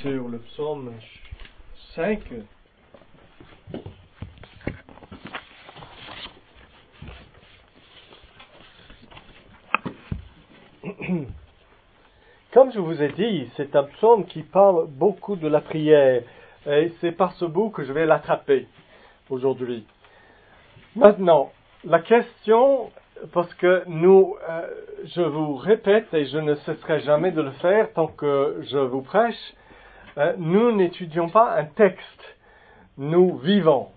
sur 0.00 0.28
le 0.28 0.38
psaume 0.38 0.92
5. 1.94 2.20
Comme 12.52 12.72
je 12.72 12.78
vous 12.78 13.02
ai 13.02 13.12
dit, 13.12 13.50
c'est 13.56 13.76
un 13.76 13.84
psaume 13.84 14.24
qui 14.24 14.42
parle 14.42 14.86
beaucoup 14.88 15.36
de 15.36 15.46
la 15.48 15.60
prière. 15.60 16.22
Et 16.66 16.92
c'est 17.00 17.12
par 17.12 17.34
ce 17.34 17.44
bout 17.44 17.68
que 17.68 17.84
je 17.84 17.92
vais 17.92 18.06
l'attraper 18.06 18.66
aujourd'hui. 19.28 19.84
Maintenant, 20.96 21.52
la 21.84 21.98
question, 22.00 22.90
parce 23.32 23.52
que 23.54 23.82
nous, 23.86 24.34
euh, 24.48 24.66
je 25.04 25.20
vous 25.20 25.56
répète 25.56 26.14
et 26.14 26.24
je 26.24 26.38
ne 26.38 26.54
cesserai 26.54 27.00
jamais 27.00 27.32
de 27.32 27.42
le 27.42 27.50
faire 27.52 27.92
tant 27.92 28.06
que 28.06 28.62
je 28.62 28.78
vous 28.78 29.02
prêche, 29.02 29.54
euh, 30.18 30.34
nous 30.38 30.72
n'étudions 30.72 31.28
pas 31.28 31.56
un 31.56 31.64
texte, 31.64 32.36
nous 32.98 33.36
vivons. 33.38 33.88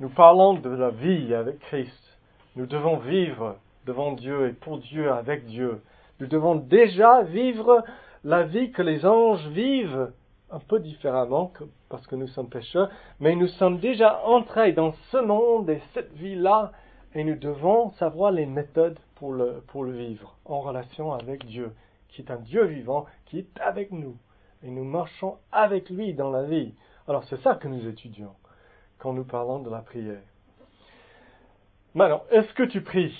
Nous 0.00 0.10
parlons 0.10 0.54
de 0.54 0.68
la 0.68 0.90
vie 0.90 1.34
avec 1.34 1.58
Christ. 1.60 2.18
Nous 2.56 2.66
devons 2.66 2.98
vivre 2.98 3.56
devant 3.86 4.12
Dieu 4.12 4.48
et 4.48 4.52
pour 4.52 4.78
Dieu 4.78 5.10
avec 5.10 5.46
Dieu. 5.46 5.80
Nous 6.20 6.26
devons 6.26 6.56
déjà 6.56 7.22
vivre 7.22 7.84
la 8.24 8.42
vie 8.42 8.72
que 8.72 8.82
les 8.82 9.06
anges 9.06 9.46
vivent, 9.48 10.10
un 10.50 10.58
peu 10.58 10.80
différemment 10.80 11.52
parce 11.88 12.06
que 12.06 12.16
nous 12.16 12.28
sommes 12.28 12.48
pécheurs, 12.48 12.90
mais 13.20 13.34
nous 13.36 13.48
sommes 13.48 13.78
déjà 13.78 14.20
entrés 14.24 14.72
dans 14.72 14.92
ce 15.10 15.16
monde 15.18 15.70
et 15.70 15.80
cette 15.94 16.12
vie-là, 16.14 16.72
et 17.14 17.24
nous 17.24 17.36
devons 17.36 17.90
savoir 17.92 18.30
les 18.30 18.46
méthodes 18.46 18.98
pour 19.14 19.32
le, 19.32 19.62
pour 19.68 19.84
le 19.84 19.92
vivre 19.92 20.36
en 20.44 20.60
relation 20.60 21.12
avec 21.12 21.46
Dieu, 21.46 21.72
qui 22.08 22.22
est 22.22 22.30
un 22.30 22.40
Dieu 22.40 22.64
vivant, 22.64 23.06
qui 23.26 23.38
est 23.38 23.60
avec 23.60 23.90
nous, 23.92 24.16
et 24.62 24.70
nous 24.70 24.84
marchons 24.84 25.38
avec 25.52 25.90
lui 25.90 26.14
dans 26.14 26.30
la 26.30 26.44
vie. 26.44 26.74
Alors 27.08 27.24
c'est 27.24 27.40
ça 27.42 27.54
que 27.54 27.68
nous 27.68 27.86
étudions 27.88 28.34
quand 28.98 29.12
nous 29.12 29.24
parlons 29.24 29.58
de 29.60 29.70
la 29.70 29.80
prière. 29.80 30.22
Maintenant, 31.94 32.22
est-ce 32.30 32.52
que 32.54 32.64
tu 32.64 32.82
pries? 32.82 33.16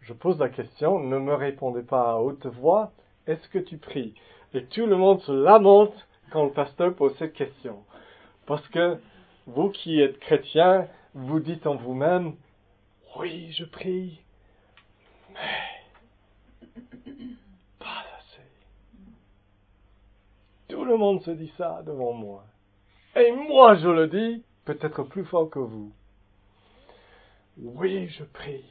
Je 0.00 0.12
pose 0.12 0.38
la 0.38 0.48
question, 0.48 0.98
ne 0.98 1.18
me 1.18 1.34
répondez 1.34 1.82
pas 1.82 2.12
à 2.12 2.16
haute 2.16 2.46
voix, 2.46 2.92
est-ce 3.26 3.48
que 3.48 3.58
tu 3.58 3.78
pries? 3.78 4.14
Et 4.52 4.64
tout 4.66 4.86
le 4.86 4.96
monde 4.96 5.20
se 5.22 5.32
lamente 5.32 5.94
quand 6.30 6.44
le 6.44 6.52
pasteur 6.52 6.94
pose 6.94 7.16
cette 7.18 7.32
question. 7.32 7.84
Parce 8.46 8.66
que 8.68 8.98
vous 9.46 9.70
qui 9.70 10.00
êtes 10.00 10.18
chrétiens, 10.20 10.88
vous 11.14 11.40
dites 11.40 11.66
en 11.66 11.76
vous-même, 11.76 12.34
oui, 13.16 13.52
je 13.52 13.64
prie, 13.64 14.20
mais 15.32 15.40
pas 17.78 18.04
assez. 18.18 18.42
Tout 20.84 20.90
le 20.90 20.98
monde 20.98 21.22
se 21.22 21.30
dit 21.30 21.50
ça 21.56 21.80
devant 21.86 22.12
moi. 22.12 22.44
Et 23.16 23.32
moi, 23.32 23.74
je 23.76 23.88
le 23.88 24.06
dis, 24.06 24.44
peut-être 24.66 25.02
plus 25.02 25.24
fort 25.24 25.48
que 25.48 25.58
vous. 25.58 25.90
Oui, 27.56 28.06
je 28.08 28.22
prie 28.22 28.66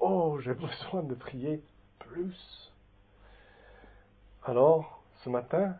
Oh, 0.00 0.38
j'ai 0.40 0.54
besoin 0.54 1.02
de 1.02 1.14
prier 1.14 1.62
plus. 1.98 2.72
Alors, 4.46 5.02
ce 5.22 5.28
matin, 5.28 5.76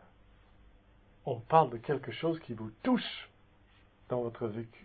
on 1.25 1.41
parle 1.41 1.71
de 1.71 1.79
quelque 1.79 2.13
chose 2.13 2.39
qui 2.41 2.53
vous 2.53 2.71
touche 2.83 3.31
dans 4.11 4.21
votre 4.21 4.47
vécu. 4.47 4.85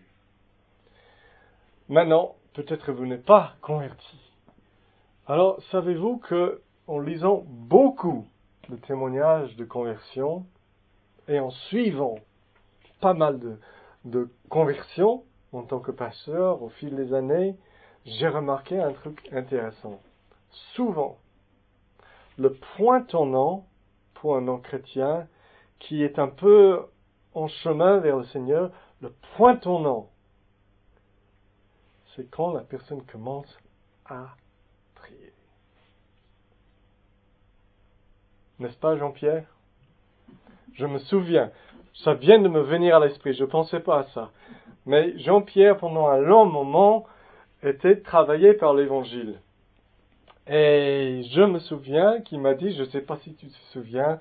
Maintenant, 1.89 2.37
peut-être 2.53 2.93
vous 2.93 3.05
n'êtes 3.05 3.25
pas 3.25 3.57
converti. 3.61 4.21
Alors, 5.27 5.61
savez-vous 5.63 6.19
que, 6.19 6.61
en 6.87 6.99
lisant 6.99 7.43
beaucoup 7.45 8.25
de 8.69 8.75
témoignages 8.77 9.55
de 9.55 9.65
conversion 9.65 10.45
et 11.27 11.39
en 11.39 11.49
suivant 11.49 12.15
pas 13.01 13.13
mal 13.13 13.39
de, 14.05 14.29
conversions 14.49 15.23
en 15.51 15.63
tant 15.63 15.79
que 15.79 15.91
pasteur 15.91 16.61
au 16.61 16.69
fil 16.69 16.95
des 16.95 17.13
années, 17.13 17.57
j'ai 18.05 18.27
remarqué 18.27 18.79
un 18.79 18.93
truc 18.93 19.27
intéressant. 19.31 19.99
Souvent, 20.73 21.17
le 22.37 22.53
point 22.75 23.01
tournant 23.01 23.67
pour 24.15 24.35
un 24.35 24.41
non-chrétien 24.41 25.27
qui 25.79 26.03
est 26.03 26.17
un 26.17 26.27
peu 26.27 26.85
en 27.33 27.47
chemin 27.47 27.99
vers 27.99 28.17
le 28.17 28.25
Seigneur, 28.25 28.71
le 29.01 29.13
point 29.35 29.57
tournant, 29.57 30.09
c'est 32.15 32.29
quand 32.29 32.53
la 32.53 32.61
personne 32.61 33.03
commence 33.03 33.57
à 34.05 34.35
prier. 34.95 35.33
N'est-ce 38.63 38.77
pas, 38.77 38.95
Jean-Pierre? 38.95 39.43
Je 40.75 40.85
me 40.85 40.97
souviens, 40.99 41.51
ça 41.95 42.13
vient 42.13 42.39
de 42.39 42.47
me 42.47 42.61
venir 42.61 42.95
à 42.95 43.05
l'esprit, 43.05 43.33
je 43.33 43.43
ne 43.43 43.49
pensais 43.49 43.81
pas 43.81 43.99
à 43.99 44.03
ça. 44.13 44.31
Mais 44.85 45.19
Jean-Pierre, 45.19 45.75
pendant 45.75 46.07
un 46.07 46.19
long 46.19 46.45
moment, 46.45 47.05
était 47.61 47.97
travaillé 47.97 48.53
par 48.53 48.73
l'évangile. 48.73 49.37
Et 50.47 51.23
je 51.33 51.41
me 51.41 51.59
souviens 51.59 52.21
qu'il 52.21 52.39
m'a 52.39 52.53
dit, 52.53 52.73
je 52.73 52.83
ne 52.83 52.87
sais 52.87 53.01
pas 53.01 53.17
si 53.17 53.35
tu 53.35 53.47
te 53.47 53.57
souviens, 53.73 54.19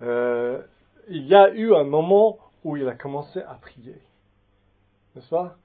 euh, 0.00 0.62
il 1.08 1.26
y 1.26 1.34
a 1.34 1.50
eu 1.50 1.74
un 1.74 1.84
moment 1.84 2.38
où 2.64 2.78
il 2.78 2.88
a 2.88 2.94
commencé 2.94 3.40
à 3.40 3.58
prier. 3.60 3.96
N'est-ce 5.14 5.28
pas? 5.28 5.56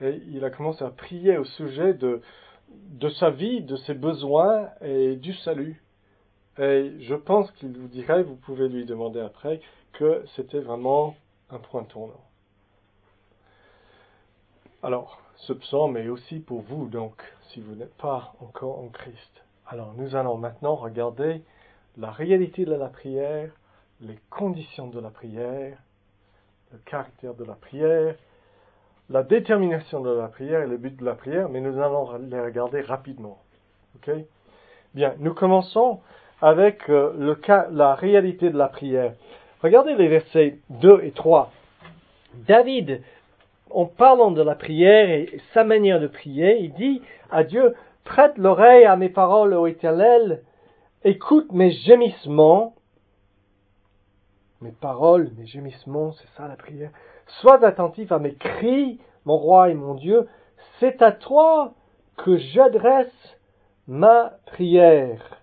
Et 0.00 0.20
il 0.32 0.44
a 0.44 0.50
commencé 0.50 0.84
à 0.84 0.90
prier 0.90 1.38
au 1.38 1.44
sujet 1.44 1.94
de, 1.94 2.22
de 2.70 3.08
sa 3.08 3.30
vie, 3.30 3.62
de 3.62 3.76
ses 3.76 3.94
besoins 3.94 4.68
et 4.80 5.14
du 5.14 5.32
salut. 5.32 5.81
Et 6.58 6.92
je 7.00 7.14
pense 7.14 7.50
qu'il 7.52 7.76
vous 7.76 7.88
dirait, 7.88 8.22
vous 8.22 8.36
pouvez 8.36 8.68
lui 8.68 8.84
demander 8.84 9.20
après, 9.20 9.60
que 9.92 10.24
c'était 10.36 10.60
vraiment 10.60 11.16
un 11.50 11.58
point 11.58 11.84
tournant. 11.84 12.20
Alors, 14.82 15.20
ce 15.36 15.52
psaume 15.52 15.96
est 15.96 16.08
aussi 16.08 16.40
pour 16.40 16.62
vous, 16.62 16.88
donc, 16.88 17.14
si 17.48 17.60
vous 17.60 17.74
n'êtes 17.74 17.96
pas 17.96 18.34
encore 18.40 18.80
en 18.80 18.88
Christ. 18.88 19.44
Alors, 19.66 19.94
nous 19.96 20.16
allons 20.16 20.36
maintenant 20.36 20.74
regarder 20.74 21.42
la 21.96 22.10
réalité 22.10 22.64
de 22.64 22.74
la 22.74 22.88
prière, 22.88 23.50
les 24.00 24.18
conditions 24.30 24.88
de 24.88 25.00
la 25.00 25.10
prière, 25.10 25.78
le 26.72 26.78
caractère 26.78 27.34
de 27.34 27.44
la 27.44 27.54
prière, 27.54 28.16
la 29.08 29.22
détermination 29.22 30.00
de 30.00 30.10
la 30.10 30.28
prière 30.28 30.62
et 30.62 30.66
le 30.66 30.76
but 30.76 30.96
de 30.96 31.04
la 31.04 31.14
prière, 31.14 31.48
mais 31.48 31.60
nous 31.60 31.80
allons 31.80 32.16
les 32.18 32.40
regarder 32.40 32.80
rapidement. 32.80 33.38
Ok? 33.96 34.10
Bien, 34.94 35.14
nous 35.18 35.34
commençons 35.34 36.00
avec 36.42 36.90
euh, 36.90 37.12
le 37.16 37.36
cas, 37.36 37.68
la 37.70 37.94
réalité 37.94 38.50
de 38.50 38.58
la 38.58 38.68
prière. 38.68 39.14
Regardez 39.62 39.94
les 39.94 40.08
versets 40.08 40.58
2 40.70 41.00
et 41.04 41.12
3. 41.12 41.52
David 42.34 43.00
en 43.70 43.86
parlant 43.86 44.32
de 44.32 44.42
la 44.42 44.54
prière 44.54 45.08
et 45.08 45.40
sa 45.54 45.64
manière 45.64 46.00
de 46.00 46.08
prier, 46.08 46.58
il 46.60 46.74
dit 46.74 47.00
à 47.30 47.44
Dieu, 47.44 47.74
prête 48.04 48.36
l'oreille 48.36 48.84
à 48.84 48.96
mes 48.96 49.08
paroles, 49.08 49.54
ô 49.54 49.66
Éternel, 49.66 50.42
écoute 51.04 51.52
mes 51.52 51.70
gémissements, 51.70 52.74
mes 54.60 54.72
paroles, 54.72 55.30
mes 55.38 55.46
gémissements, 55.46 56.12
c'est 56.12 56.28
ça 56.36 56.48
la 56.48 56.56
prière. 56.56 56.90
Sois 57.40 57.64
attentif 57.64 58.12
à 58.12 58.18
mes 58.18 58.34
cris, 58.34 59.00
mon 59.24 59.38
roi 59.38 59.70
et 59.70 59.74
mon 59.74 59.94
Dieu, 59.94 60.28
c'est 60.80 61.00
à 61.02 61.12
toi 61.12 61.72
que 62.16 62.36
j'adresse 62.36 63.38
ma 63.86 64.32
prière. 64.46 65.41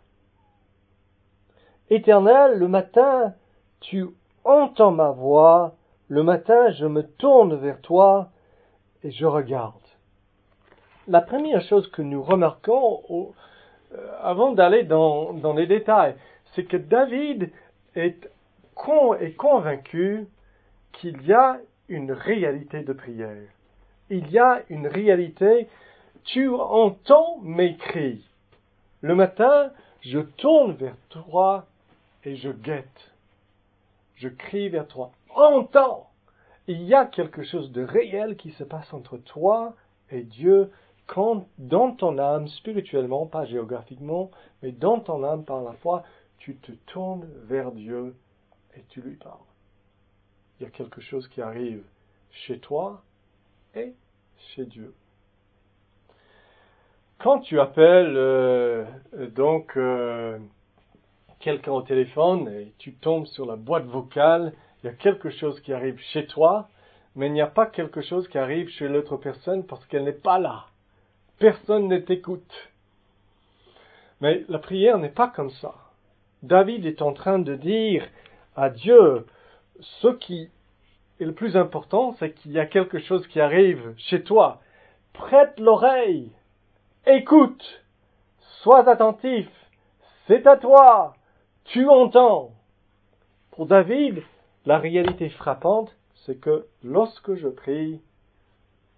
Éternel, 1.90 2.60
le 2.60 2.68
matin, 2.68 3.34
tu 3.80 4.06
entends 4.44 4.92
ma 4.92 5.10
voix, 5.10 5.76
le 6.08 6.24
matin, 6.24 6.72
je 6.72 6.86
me 6.86 7.04
tourne 7.04 7.56
vers 7.56 7.82
toi 7.82 8.30
et 9.04 9.12
je 9.12 9.26
regarde. 9.26 9.74
La 11.08 11.22
première 11.22 11.62
chose 11.62 11.90
que 11.90 12.04
nous 12.04 12.22
remarquons 12.22 13.34
euh, 13.94 13.96
avant 14.22 14.52
d'aller 14.52 14.84
dans, 14.84 15.54
les 15.56 15.66
détails, 15.66 16.16
c'est 16.54 16.66
que 16.66 16.78
David 16.78 17.52
est, 17.96 18.30
est 19.20 19.36
convaincu 19.36 20.28
qu'il 20.94 21.22
y 21.24 21.34
a 21.34 21.60
une 21.88 22.12
réalité 22.12 22.84
de 22.84 22.94
prière. 22.94 23.48
Il 24.12 24.30
y 24.32 24.38
a 24.38 24.62
une 24.70 24.88
réalité, 24.88 25.68
tu 26.24 26.50
entends 26.50 27.40
mes 27.42 27.78
cris. 27.78 28.24
Le 29.02 29.16
matin, 29.16 29.72
je 30.02 30.20
tourne 30.20 30.74
vers 30.74 30.96
toi 31.10 31.66
et 32.30 32.36
je 32.36 32.52
guette. 32.52 33.12
Je 34.16 34.30
crie 34.30 34.70
vers 34.70 34.88
toi 34.88 35.12
entends. 35.36 36.10
Il 36.68 36.84
y 36.84 36.94
a 36.94 37.06
quelque 37.06 37.44
chose 37.44 37.72
de 37.72 37.84
réel 37.84 38.38
qui 38.38 38.52
se 38.52 38.64
passe 38.64 38.94
entre 38.94 39.18
toi 39.18 39.76
et 40.12 40.22
Dieu 40.22 40.72
quand 41.08 41.48
dans 41.58 41.96
ton 41.96 42.20
âme, 42.20 42.48
spirituellement, 42.48 43.26
pas 43.26 43.46
géographiquement, 43.46 44.30
mais 44.62 44.72
dans 44.72 45.00
ton 45.00 45.24
âme 45.24 45.44
par 45.44 45.64
la 45.64 45.74
foi, 45.74 46.04
tu 46.38 46.56
te 46.58 46.72
tournes 46.86 47.28
vers 47.46 47.72
Dieu 47.72 48.16
et 48.78 48.84
tu 48.90 49.02
lui 49.02 49.16
parles. 49.16 49.40
Il 50.60 50.64
y 50.64 50.68
a 50.68 50.70
quelque 50.70 51.02
chose 51.02 51.28
qui 51.30 51.42
arrive 51.42 51.84
chez 52.30 52.60
toi 52.60 53.02
et 53.74 53.94
chez 54.38 54.66
Dieu. 54.66 54.94
Quand 57.18 57.40
tu 57.40 57.60
appelles 57.60 58.16
euh, 58.16 58.86
donc 59.36 59.76
euh, 59.78 60.38
quelqu'un 61.40 61.72
au 61.72 61.82
téléphone 61.82 62.48
et 62.50 62.74
tu 62.78 62.94
tombes 62.94 63.26
sur 63.26 63.46
la 63.46 63.56
boîte 63.56 63.86
vocale, 63.86 64.54
il 64.84 64.88
y 64.88 64.90
a 64.90 64.94
quelque 64.94 65.30
chose 65.30 65.60
qui 65.62 65.74
arrive 65.74 66.00
chez 66.12 66.26
toi, 66.28 66.70
mais 67.16 67.28
il 67.28 67.34
n'y 67.34 67.42
a 67.42 67.48
pas 67.48 67.66
quelque 67.66 68.02
chose 68.02 68.28
qui 68.28 68.38
arrive 68.38 68.70
chez 68.70 68.88
l'autre 68.88 69.18
personne 69.18 69.66
parce 69.66 69.86
qu'elle 69.86 70.04
n'est 70.04 70.12
pas 70.12 70.40
là. 70.40 70.66
Personne 71.40 71.88
ne 71.88 71.98
t'écoute. 71.98 72.70
Mais 74.22 74.44
la 74.50 74.60
prière 74.60 74.98
n'est 74.98 75.10
pas 75.10 75.28
comme 75.28 75.50
ça. 75.50 75.76
David 76.44 76.86
est 76.86 77.02
en 77.02 77.14
train 77.14 77.40
de 77.40 77.56
dire 77.56 78.06
à 78.56 78.70
Dieu, 78.70 79.26
ce 79.82 80.10
qui 80.10 80.50
est 81.20 81.26
le 81.26 81.34
plus 81.34 81.58
important, 81.58 82.16
c'est 82.20 82.32
qu'il 82.34 82.52
y 82.52 82.60
a 82.60 82.66
quelque 82.66 83.00
chose 83.00 83.26
qui 83.28 83.40
arrive 83.40 83.94
chez 83.98 84.24
toi. 84.24 84.62
Prête 85.14 85.60
l'oreille, 85.60 86.32
écoute, 87.06 87.84
sois 88.62 88.88
attentif, 88.90 89.48
c'est 90.28 90.46
à 90.48 90.58
toi, 90.58 91.16
tu 91.70 91.88
entends. 91.88 92.52
Pour 93.52 93.66
David, 93.66 94.22
la 94.66 94.78
réalité 94.78 95.30
frappante, 95.30 95.96
c'est 96.26 96.40
que 96.40 96.66
lorsque 96.84 97.36
je 97.36 97.48
prie, 97.48 98.02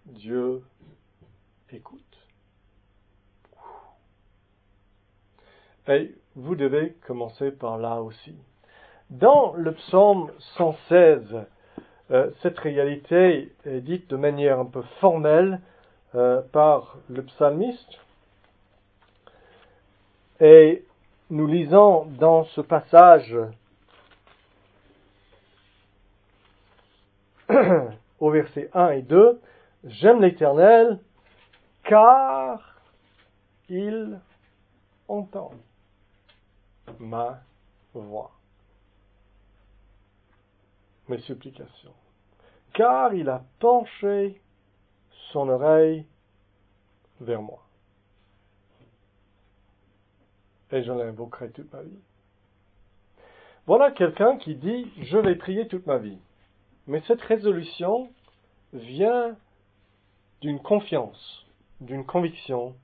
Dieu 0.06 0.64
écoute. 1.72 2.02
Et 5.88 6.16
vous 6.36 6.56
devez 6.56 6.94
commencer 7.08 7.52
par 7.52 7.78
là 7.78 8.02
aussi. 8.02 8.36
Dans 9.10 9.54
le 9.54 9.74
psaume 9.74 10.32
116, 10.56 11.46
euh, 12.12 12.32
cette 12.42 12.60
réalité 12.60 13.54
est 13.66 13.82
dite 13.82 14.10
de 14.10 14.16
manière 14.16 14.60
un 14.60 14.66
peu 14.66 14.82
formelle 15.00 15.60
euh, 16.16 16.42
par 16.54 16.98
le 17.10 17.24
psalmiste. 17.24 18.00
Et 20.40 20.86
nous 21.32 21.48
lisons 21.48 22.06
dans 22.20 22.44
ce 22.44 22.60
passage 22.60 23.36
au 28.20 28.30
verset 28.30 28.70
1 28.74 28.90
et 28.92 29.02
2, 29.02 29.42
J'aime 29.86 30.22
l'Éternel 30.22 31.00
car 31.84 32.76
il 33.70 34.20
entend 35.08 35.54
ma 37.00 37.40
voix, 37.94 38.32
mes 41.08 41.20
supplications, 41.22 41.94
car 42.74 43.14
il 43.14 43.30
a 43.30 43.42
penché 43.60 44.40
son 45.32 45.48
oreille 45.48 46.06
vers 47.22 47.42
moi. 47.42 47.64
Et 50.72 50.84
je 50.84 50.92
l'invoquerai 50.92 51.50
toute 51.52 51.72
ma 51.74 51.82
vie. 51.82 52.00
Voilà 53.68 53.92
quelqu'un 53.92 54.38
qui 54.38 54.56
dit, 54.56 54.92
je 55.02 55.18
vais 55.18 55.36
prier 55.36 55.68
toute 55.68 55.86
ma 55.86 55.98
vie. 55.98 56.18
Mais 56.88 57.02
cette 57.08 57.22
résolution 57.22 58.10
vient 58.74 59.36
d'une 60.42 60.60
confiance, 60.60 61.46
d'une 61.80 62.06
conviction 62.06 62.76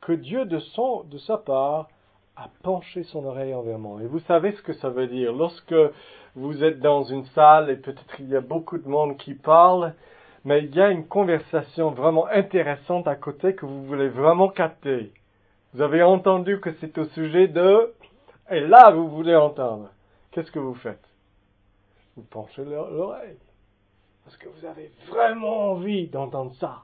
que 0.00 0.12
Dieu 0.12 0.44
de, 0.44 0.58
son, 0.58 1.04
de 1.04 1.18
sa 1.18 1.38
part 1.38 1.88
a 2.36 2.48
penché 2.62 3.02
son 3.04 3.24
oreille 3.24 3.54
envers 3.54 3.78
moi. 3.78 4.02
Et 4.02 4.06
vous 4.06 4.20
savez 4.20 4.52
ce 4.52 4.62
que 4.62 4.72
ça 4.72 4.88
veut 4.88 5.06
dire. 5.06 5.32
Lorsque 5.32 5.74
vous 6.34 6.64
êtes 6.64 6.80
dans 6.80 7.04
une 7.04 7.26
salle 7.26 7.70
et 7.70 7.76
peut-être 7.76 8.20
il 8.20 8.28
y 8.28 8.36
a 8.36 8.40
beaucoup 8.40 8.78
de 8.78 8.88
monde 8.88 9.16
qui 9.18 9.34
parle, 9.34 9.94
mais 10.44 10.64
il 10.64 10.74
y 10.74 10.80
a 10.80 10.90
une 10.90 11.06
conversation 11.06 11.90
vraiment 11.90 12.26
intéressante 12.26 13.06
à 13.06 13.16
côté 13.16 13.54
que 13.54 13.66
vous 13.66 13.84
voulez 13.84 14.08
vraiment 14.08 14.48
capter. 14.48 15.12
Vous 15.72 15.80
avez 15.80 16.02
entendu 16.02 16.60
que 16.60 16.72
c'est 16.80 16.98
au 16.98 17.06
sujet 17.06 17.48
de... 17.48 17.94
Et 18.50 18.60
là, 18.60 18.90
vous 18.90 19.08
voulez 19.08 19.34
entendre. 19.34 19.90
Qu'est-ce 20.30 20.50
que 20.50 20.58
vous 20.58 20.74
faites? 20.74 21.04
Vous 22.16 22.24
penchez 22.24 22.64
l'oreille. 22.64 23.38
Parce 24.24 24.36
que 24.36 24.48
vous 24.48 24.66
avez 24.66 24.92
vraiment 25.08 25.72
envie 25.72 26.08
d'entendre 26.08 26.54
ça. 26.56 26.82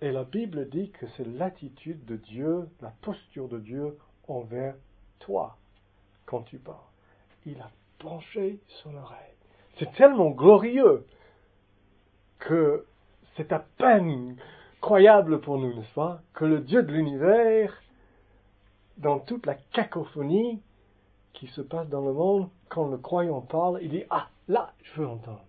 Et 0.00 0.10
la 0.10 0.24
Bible 0.24 0.68
dit 0.68 0.90
que 0.90 1.06
c'est 1.16 1.26
l'attitude 1.26 2.04
de 2.06 2.16
Dieu, 2.16 2.68
la 2.80 2.92
posture 3.02 3.48
de 3.48 3.58
Dieu 3.58 3.98
envers 4.26 4.74
toi 5.20 5.56
quand 6.26 6.42
tu 6.42 6.58
parles. 6.58 6.78
Il 7.44 7.60
a 7.60 7.70
penché 7.98 8.58
son 8.68 8.96
oreille. 8.96 9.18
C'est 9.78 9.92
tellement 9.92 10.30
glorieux 10.30 11.06
que 12.38 12.86
c'est 13.36 13.52
à 13.52 13.60
peine 13.60 14.36
croyable 14.82 15.40
pour 15.40 15.58
nous, 15.58 15.72
n'est-ce 15.72 15.94
pas, 15.94 16.20
que 16.34 16.44
le 16.44 16.60
Dieu 16.60 16.82
de 16.82 16.92
l'univers, 16.92 17.72
dans 18.98 19.18
toute 19.18 19.46
la 19.46 19.54
cacophonie 19.54 20.60
qui 21.32 21.46
se 21.46 21.62
passe 21.62 21.88
dans 21.88 22.04
le 22.04 22.12
monde, 22.12 22.50
quand 22.68 22.88
le 22.88 22.98
croyant 22.98 23.40
parle, 23.40 23.78
il 23.80 23.90
dit 23.90 24.04
Ah, 24.10 24.28
là, 24.48 24.74
je 24.82 25.00
veux 25.00 25.06
entendre. 25.06 25.44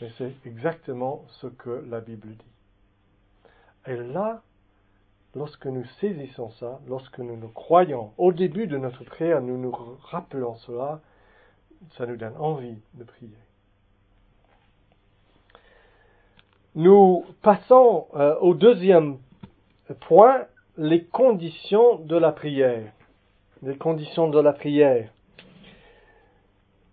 Mais 0.00 0.10
c'est 0.16 0.32
exactement 0.46 1.24
ce 1.28 1.48
que 1.48 1.84
la 1.90 2.00
Bible 2.00 2.28
dit. 2.28 3.90
Et 3.90 3.96
là, 3.96 4.42
lorsque 5.34 5.66
nous 5.66 5.84
saisissons 6.00 6.50
ça, 6.52 6.80
lorsque 6.86 7.18
nous 7.18 7.36
nous 7.36 7.48
croyons, 7.48 8.12
au 8.16 8.32
début 8.32 8.68
de 8.68 8.78
notre 8.78 9.04
prière, 9.04 9.42
nous 9.42 9.58
nous 9.58 9.72
rappelons 10.04 10.54
cela, 10.56 11.00
ça 11.96 12.06
nous 12.06 12.16
donne 12.16 12.36
envie 12.38 12.78
de 12.94 13.04
prier. 13.04 13.36
Nous 16.74 17.24
passons 17.42 18.06
euh, 18.14 18.34
au 18.40 18.54
deuxième 18.54 19.18
point, 20.00 20.44
les 20.76 21.04
conditions 21.04 21.96
de 21.96 22.16
la 22.16 22.32
prière. 22.32 22.92
Les 23.62 23.76
conditions 23.76 24.28
de 24.28 24.40
la 24.40 24.52
prière. 24.52 25.08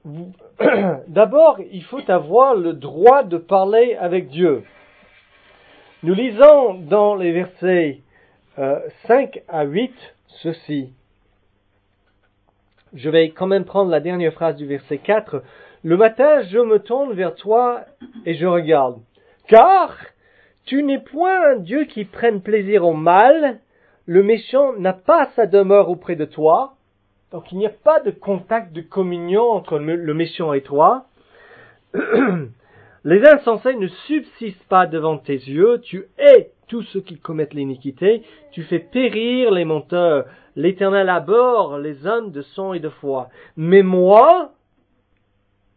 D'abord, 1.08 1.60
il 1.72 1.84
faut 1.84 2.10
avoir 2.10 2.56
le 2.56 2.74
droit 2.74 3.24
de 3.24 3.38
parler 3.38 3.96
avec 4.00 4.30
Dieu. 4.30 4.64
Nous 6.04 6.14
lisons 6.14 6.76
dans 6.76 7.16
les 7.16 7.32
versets 7.32 8.02
5 8.56 8.60
euh, 8.60 9.42
à 9.48 9.64
8 9.64 9.94
ceci. 10.28 10.94
Je 12.94 13.10
vais 13.10 13.30
quand 13.32 13.48
même 13.48 13.66
prendre 13.66 13.92
la 13.92 14.00
dernière 14.00 14.34
phrase 14.34 14.56
du 14.56 14.66
verset 14.66 15.00
4. 15.00 15.44
Le 15.84 15.98
matin, 15.98 16.42
je 16.44 16.60
me 16.60 16.80
tourne 16.80 17.14
vers 17.14 17.36
toi 17.36 17.82
et 18.26 18.36
je 18.36 18.46
regarde. 18.46 19.00
Car 19.48 19.96
tu 20.66 20.82
n'es 20.84 21.00
point 21.00 21.52
un 21.52 21.56
Dieu 21.58 21.86
qui 21.86 22.06
prenne 22.06 22.42
plaisir 22.42 22.86
au 22.86 22.94
mal, 22.94 23.60
le 24.08 24.24
méchant 24.24 24.74
n'a 24.78 24.94
pas 24.94 25.30
sa 25.36 25.46
demeure 25.46 25.90
auprès 25.90 26.16
de 26.16 26.26
toi, 26.26 26.76
donc 27.32 27.52
il 27.52 27.58
n'y 27.58 27.68
a 27.68 27.72
pas 27.84 28.00
de 28.00 28.12
contact 28.12 28.74
de 28.74 28.82
communion 28.82 29.52
entre 29.52 29.78
le 29.78 30.14
méchant 30.14 30.54
et 30.54 30.62
toi. 30.62 31.06
Les 33.04 33.24
insensés 33.28 33.76
ne 33.76 33.88
subsistent 34.08 34.68
pas 34.68 34.88
devant 34.88 35.20
tes 35.20 35.34
yeux, 35.34 35.80
tu 35.84 36.08
hais 36.18 36.50
tous 36.68 36.82
ceux 36.82 37.02
qui 37.02 37.20
commettent 37.20 37.54
l'iniquité, 37.54 38.24
tu 38.52 38.64
fais 38.64 38.80
périr 38.80 39.52
les 39.52 39.66
menteurs, 39.66 40.26
l'Éternel 40.56 41.10
aborde 41.10 41.80
les 41.82 42.08
hommes 42.08 42.32
de 42.32 42.42
sang 42.42 42.74
et 42.74 42.80
de 42.80 42.90
foi. 42.90 43.30
Mais 43.58 43.84
moi, 43.84 44.54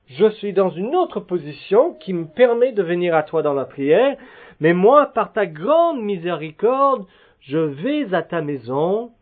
je 0.08 0.30
suis 0.30 0.52
dans 0.52 0.70
une 0.70 0.96
autre 0.96 1.20
position 1.20 1.94
qui 1.94 2.14
me 2.14 2.26
permet 2.26 2.72
de 2.72 2.82
venir 2.82 3.14
à 3.14 3.22
toi 3.22 3.42
dans 3.42 3.52
la 3.52 3.66
prière, 3.66 4.16
mais 4.60 4.72
moi, 4.72 5.06
par 5.06 5.32
ta 5.32 5.46
grande 5.46 6.02
miséricorde, 6.02 7.06
je 7.40 7.58
vais 7.58 8.14
à 8.14 8.22
ta 8.22 8.40
maison, 8.40 9.12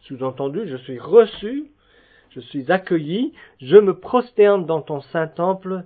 sous-entendu, 0.00 0.66
je 0.66 0.76
suis 0.76 0.98
reçu, 0.98 1.70
je 2.30 2.40
suis 2.40 2.70
accueilli, 2.70 3.32
je 3.60 3.76
me 3.76 3.98
prosterne 3.98 4.64
dans 4.64 4.80
ton 4.80 5.00
saint 5.00 5.26
temple 5.26 5.84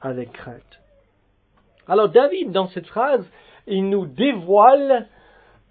avec 0.00 0.32
crainte. 0.32 0.80
Alors 1.86 2.08
David, 2.08 2.52
dans 2.52 2.68
cette 2.68 2.86
phrase, 2.86 3.24
il 3.66 3.88
nous 3.88 4.06
dévoile 4.06 5.06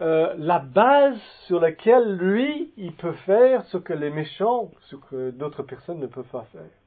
euh, 0.01 0.33
la 0.37 0.59
base 0.59 1.19
sur 1.47 1.59
laquelle 1.59 2.15
lui, 2.15 2.71
il 2.77 2.93
peut 2.93 3.13
faire 3.25 3.65
ce 3.65 3.77
que 3.77 3.93
les 3.93 4.09
méchants, 4.09 4.71
ce 4.83 4.95
que 4.95 5.31
d'autres 5.31 5.63
personnes 5.63 5.99
ne 5.99 6.07
peuvent 6.07 6.29
pas 6.31 6.47
faire. 6.53 6.78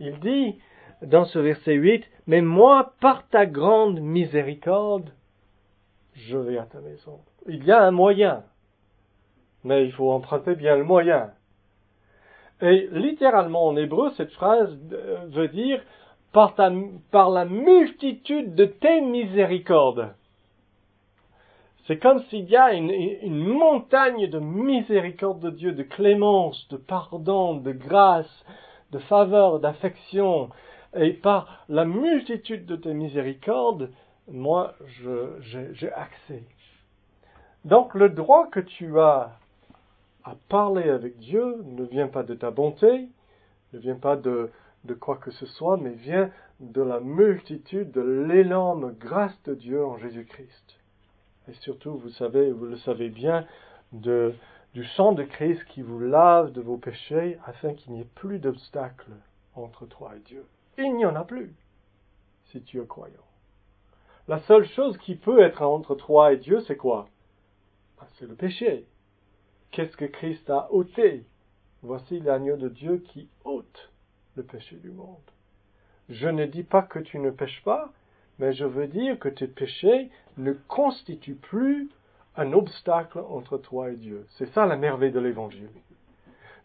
Il 0.00 0.18
dit 0.20 0.58
dans 1.02 1.24
ce 1.24 1.38
verset 1.38 1.74
8, 1.74 2.04
Mais 2.26 2.42
moi, 2.42 2.92
par 3.00 3.26
ta 3.28 3.46
grande 3.46 4.00
miséricorde, 4.00 5.10
je 6.14 6.36
vais 6.36 6.58
à 6.58 6.64
ta 6.64 6.80
maison. 6.80 7.20
Il 7.46 7.64
y 7.64 7.72
a 7.72 7.82
un 7.82 7.90
moyen, 7.90 8.42
mais 9.64 9.84
il 9.84 9.92
faut 9.92 10.10
emprunter 10.10 10.54
bien 10.54 10.76
le 10.76 10.84
moyen. 10.84 11.30
Et 12.60 12.88
littéralement 12.92 13.66
en 13.66 13.76
hébreu, 13.76 14.10
cette 14.16 14.32
phrase 14.32 14.76
euh, 14.92 15.24
veut 15.28 15.48
dire 15.48 15.80
par, 16.32 16.54
la 17.30 17.44
multitude 17.44 18.54
de 18.54 18.66
tes 18.66 19.00
miséricordes. 19.00 20.14
C'est 21.86 21.98
comme 21.98 22.22
s'il 22.24 22.48
y 22.48 22.56
a 22.56 22.72
une, 22.74 23.46
montagne 23.46 24.28
de 24.28 24.38
miséricorde 24.38 25.40
de 25.40 25.50
Dieu, 25.50 25.72
de 25.72 25.82
clémence, 25.82 26.68
de 26.68 26.76
pardon, 26.76 27.54
de 27.54 27.72
grâce, 27.72 28.44
de 28.92 28.98
faveur, 28.98 29.60
d'affection, 29.60 30.50
et 30.94 31.12
par 31.12 31.64
la 31.68 31.84
multitude 31.84 32.66
de 32.66 32.76
tes 32.76 32.94
miséricordes, 32.94 33.90
moi, 34.28 34.74
j'ai 35.40 35.92
accès. 35.92 36.44
Donc 37.64 37.94
le 37.94 38.08
droit 38.08 38.48
que 38.48 38.60
tu 38.60 38.98
as 38.98 39.32
à 40.24 40.34
parler 40.48 40.88
avec 40.88 41.18
Dieu 41.18 41.62
ne 41.64 41.84
vient 41.84 42.08
pas 42.08 42.22
de 42.22 42.34
ta 42.34 42.50
bonté, 42.50 43.08
ne 43.72 43.78
vient 43.78 43.96
pas 43.96 44.16
de, 44.16 44.50
quoi 45.00 45.16
que 45.16 45.30
ce 45.30 45.46
soit, 45.46 45.76
mais 45.76 45.90
vient 45.90 46.30
de 46.60 46.82
la 46.82 47.00
multitude, 47.00 47.90
de 47.92 48.00
l'énorme 48.00 48.94
grâce 48.98 49.40
de 49.44 49.54
Dieu 49.54 49.84
en 49.84 49.96
Jésus-Christ. 49.98 50.78
Et 51.48 51.54
surtout, 51.54 51.96
vous 51.96 52.10
savez, 52.10 52.52
vous 52.52 52.66
le 52.66 52.76
savez 52.78 53.08
bien, 53.08 53.46
de, 53.92 54.34
du 54.74 54.84
sang 54.84 55.12
de 55.12 55.24
Christ 55.24 55.64
qui 55.64 55.82
vous 55.82 55.98
lave 55.98 56.52
de 56.52 56.60
vos 56.60 56.76
péchés 56.76 57.38
afin 57.44 57.74
qu'il 57.74 57.92
n'y 57.92 58.00
ait 58.00 58.08
plus 58.14 58.38
d'obstacle 58.38 59.10
entre 59.54 59.86
toi 59.86 60.14
et 60.16 60.20
Dieu. 60.20 60.46
Il 60.78 60.94
n'y 60.96 61.04
en 61.04 61.16
a 61.16 61.24
plus 61.24 61.52
si 62.46 62.62
tu 62.62 62.80
es 62.80 62.86
croyant. 62.86 63.26
La 64.28 64.40
seule 64.40 64.66
chose 64.68 64.96
qui 64.98 65.16
peut 65.16 65.40
être 65.40 65.62
entre 65.62 65.94
toi 65.94 66.32
et 66.32 66.36
Dieu, 66.36 66.60
c'est 66.60 66.76
quoi? 66.76 67.08
Ben, 67.98 68.06
C'est 68.14 68.28
le 68.28 68.34
péché. 68.34 68.86
Qu'est-ce 69.72 69.96
que 69.96 70.04
Christ 70.04 70.48
a 70.50 70.72
ôté? 70.72 71.24
Voici 71.82 72.20
l'agneau 72.20 72.56
de 72.56 72.68
Dieu 72.68 72.98
qui 72.98 73.28
ôte 73.44 73.90
le 74.36 74.42
péché 74.42 74.76
du 74.76 74.90
monde. 74.90 75.16
Je 76.08 76.28
ne 76.28 76.46
dis 76.46 76.62
pas 76.62 76.82
que 76.82 76.98
tu 76.98 77.18
ne 77.18 77.30
pêches 77.30 77.62
pas, 77.64 77.92
mais 78.38 78.52
je 78.52 78.64
veux 78.64 78.86
dire 78.86 79.18
que 79.18 79.28
tes 79.28 79.46
péchés 79.46 80.10
ne 80.36 80.52
constituent 80.52 81.34
plus 81.34 81.88
un 82.36 82.52
obstacle 82.52 83.18
entre 83.18 83.58
toi 83.58 83.90
et 83.90 83.96
Dieu. 83.96 84.26
C'est 84.30 84.52
ça 84.52 84.66
la 84.66 84.76
merveille 84.76 85.12
de 85.12 85.20
l'évangile. 85.20 85.70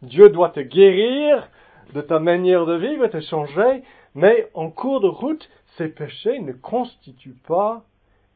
Dieu 0.01 0.29
doit 0.29 0.49
te 0.49 0.59
guérir 0.59 1.49
de 1.93 2.01
ta 2.01 2.19
manière 2.19 2.65
de 2.65 2.75
vivre, 2.75 3.07
te 3.07 3.21
changer, 3.21 3.83
mais 4.13 4.49
en 4.53 4.69
cours 4.69 5.01
de 5.01 5.07
route, 5.07 5.49
ces 5.77 5.89
péchés 5.89 6.39
ne 6.39 6.53
constituent 6.53 7.39
pas 7.47 7.83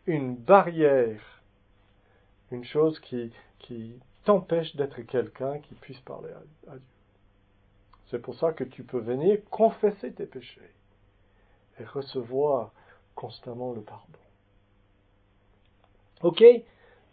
une 0.05 0.35
barrière, 0.35 1.21
une 2.51 2.63
chose 2.63 2.99
qui, 2.99 3.31
t'empêche 4.25 4.75
d'être 4.75 5.01
quelqu'un 5.03 5.59
qui 5.59 5.75
puisse 5.75 5.99
parler 6.01 6.29
à, 6.31 6.71
à 6.71 6.75
Dieu. 6.75 6.85
C'est 8.07 8.21
pour 8.21 8.35
ça 8.35 8.51
que 8.53 8.63
tu 8.63 8.83
peux 8.83 8.99
venir 8.99 9.39
confesser 9.49 10.11
tes 10.11 10.25
péchés 10.25 10.71
et 11.79 11.83
recevoir 11.83 12.71
constamment 13.15 13.73
le 13.73 13.81
pardon. 13.81 14.19
Ok? 16.21 16.43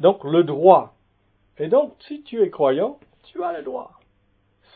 Donc 0.00 0.24
le 0.24 0.44
droit. 0.44 0.94
Et 1.58 1.68
donc 1.68 1.94
si 2.00 2.22
tu 2.22 2.42
es 2.42 2.50
croyant, 2.50 2.98
tu 3.24 3.42
as 3.42 3.52
le 3.52 3.62
droit. 3.62 3.92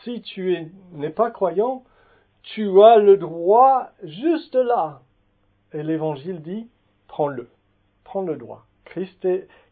Si 0.03 0.21
tu 0.21 0.71
n'es 0.93 1.09
pas 1.09 1.29
croyant, 1.31 1.83
tu 2.43 2.81
as 2.83 2.97
le 2.97 3.17
droit 3.17 3.91
juste 4.03 4.55
là. 4.55 5.01
Et 5.73 5.83
l'évangile 5.83 6.41
dit, 6.41 6.67
prends-le. 7.07 7.49
Prends 8.03 8.21
le 8.21 8.35
droit. 8.35 8.65
Christ, 8.85 9.27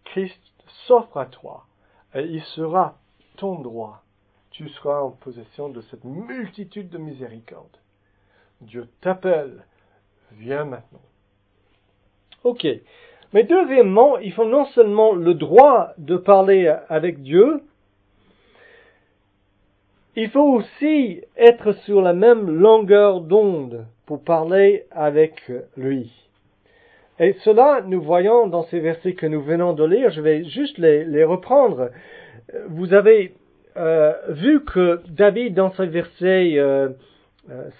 Christ 0.05 0.39
s'offre 0.87 1.17
à 1.17 1.25
toi. 1.25 1.65
Et 2.13 2.23
il 2.23 2.43
sera 2.43 2.97
ton 3.37 3.59
droit. 3.59 4.03
Tu 4.51 4.69
seras 4.69 5.01
en 5.01 5.11
possession 5.11 5.69
de 5.69 5.81
cette 5.81 6.03
multitude 6.03 6.89
de 6.89 6.97
miséricorde. 6.97 7.77
Dieu 8.61 8.87
t'appelle. 9.01 9.65
Viens 10.33 10.65
maintenant. 10.65 11.01
Ok. 12.43 12.67
Mais 13.33 13.43
deuxièmement, 13.43 14.17
il 14.17 14.33
faut 14.33 14.45
non 14.45 14.65
seulement 14.65 15.13
le 15.13 15.33
droit 15.35 15.93
de 15.97 16.17
parler 16.17 16.73
avec 16.89 17.21
Dieu, 17.21 17.61
il 20.15 20.29
faut 20.29 20.55
aussi 20.55 21.21
être 21.37 21.71
sur 21.83 22.01
la 22.01 22.13
même 22.13 22.49
longueur 22.49 23.21
d'onde 23.21 23.85
pour 24.05 24.23
parler 24.23 24.85
avec 24.91 25.51
lui. 25.77 26.11
Et 27.19 27.33
cela, 27.43 27.81
nous 27.85 28.01
voyons 28.01 28.47
dans 28.47 28.63
ces 28.63 28.79
versets 28.79 29.13
que 29.13 29.27
nous 29.27 29.41
venons 29.41 29.73
de 29.73 29.83
lire, 29.83 30.09
je 30.09 30.21
vais 30.21 30.43
juste 30.45 30.77
les, 30.77 31.23
reprendre. 31.23 31.89
Vous 32.69 32.93
avez 32.93 33.33
euh, 33.77 34.13
vu 34.29 34.63
que 34.63 35.01
David, 35.09 35.53
dans 35.53 35.71
ces 35.73 35.85
versets 35.85 36.53
euh, 36.57 36.89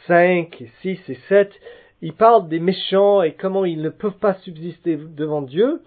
5, 0.07 0.63
6 0.81 0.99
et 1.09 1.17
7, 1.27 1.51
il 2.01 2.13
parle 2.13 2.47
des 2.47 2.59
méchants 2.59 3.21
et 3.21 3.33
comment 3.33 3.65
ils 3.65 3.81
ne 3.81 3.89
peuvent 3.89 4.17
pas 4.19 4.35
subsister 4.35 4.97
devant 4.97 5.41
Dieu. 5.41 5.81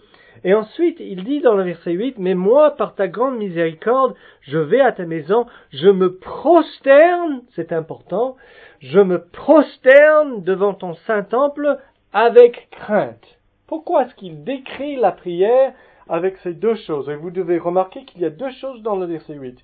Et 0.45 0.55
ensuite, 0.55 0.99
il 0.99 1.25
dit 1.25 1.41
dans 1.41 1.55
le 1.55 1.63
verset 1.63 1.93
8, 1.93 2.19
Mais 2.19 2.35
moi, 2.35 2.73
par 2.73 2.95
ta 2.95 3.07
grande 3.07 3.39
miséricorde, 3.39 4.15
je 4.41 4.59
vais 4.59 4.81
à 4.81 4.93
ta 4.93 5.05
maison, 5.05 5.47
je 5.73 5.89
me 5.89 6.17
prosterne, 6.17 7.43
c'est 7.55 7.73
important, 7.73 8.37
je 8.81 8.99
me 8.99 9.23
prosterne 9.23 10.43
devant 10.43 10.75
ton 10.75 10.95
saint 11.07 11.23
temple 11.23 11.79
avec 12.13 12.69
crainte. 12.71 13.39
Pourquoi 13.67 14.05
est-ce 14.05 14.15
qu'il 14.17 14.45
décrit 14.45 14.97
la 14.97 15.13
prière 15.13 15.73
avec 16.09 16.37
ces 16.39 16.53
deux 16.53 16.75
choses? 16.75 17.09
Et 17.09 17.17
vous 17.17 17.31
devez 17.31 17.59
remarquer 17.59 18.05
qu'il 18.05 18.21
y 18.21 18.27
a 18.27 18.31
deux 18.31 18.51
choses 18.61 18.83
dans 18.83 18.97
le 18.97 19.07
verset 19.07 19.35
8. 19.35 19.59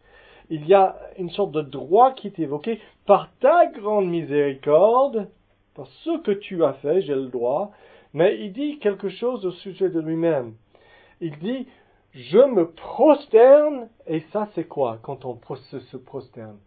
Il 0.51 0.67
y 0.67 0.75
a 0.75 0.97
une 1.19 1.31
sorte 1.31 1.53
de 1.53 1.61
droit 1.61 2.13
qui 2.13 2.29
est 2.29 2.39
évoqué 2.39 2.81
par 3.05 3.29
ta 3.41 3.67
grande 3.67 4.07
miséricorde, 4.07 5.29
ce 5.87 6.19
que 6.19 6.33
tu 6.33 6.65
as 6.65 6.75
fait, 6.75 7.03
j'ai 7.03 7.15
le 7.15 7.29
droit, 7.29 7.73
mais 8.13 8.39
il 8.41 8.53
dit 8.53 8.79
quelque 8.79 9.09
chose 9.09 9.45
au 9.45 9.53
sujet 9.53 9.91
de 9.91 10.01
lui-même. 10.01 10.55
Il 11.21 11.39
dit, 11.39 11.67
je 12.15 12.39
me 12.39 12.71
prosterne, 12.71 13.89
et 14.07 14.21
ça 14.33 14.49
c'est 14.55 14.65
quoi 14.65 14.99
quand 15.03 15.25
on 15.25 15.39
se 15.57 15.97
prosterne? 15.97 16.59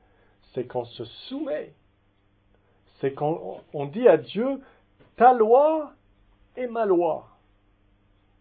C'est 0.53 0.67
qu'on 0.67 0.85
se 0.85 1.05
soumet. 1.05 1.73
C'est 2.99 3.13
qu'on 3.13 3.59
on 3.73 3.85
dit 3.85 4.07
à 4.07 4.17
Dieu, 4.17 4.59
ta 5.15 5.33
loi 5.33 5.93
est 6.55 6.67
ma 6.67 6.85
loi. 6.85 7.27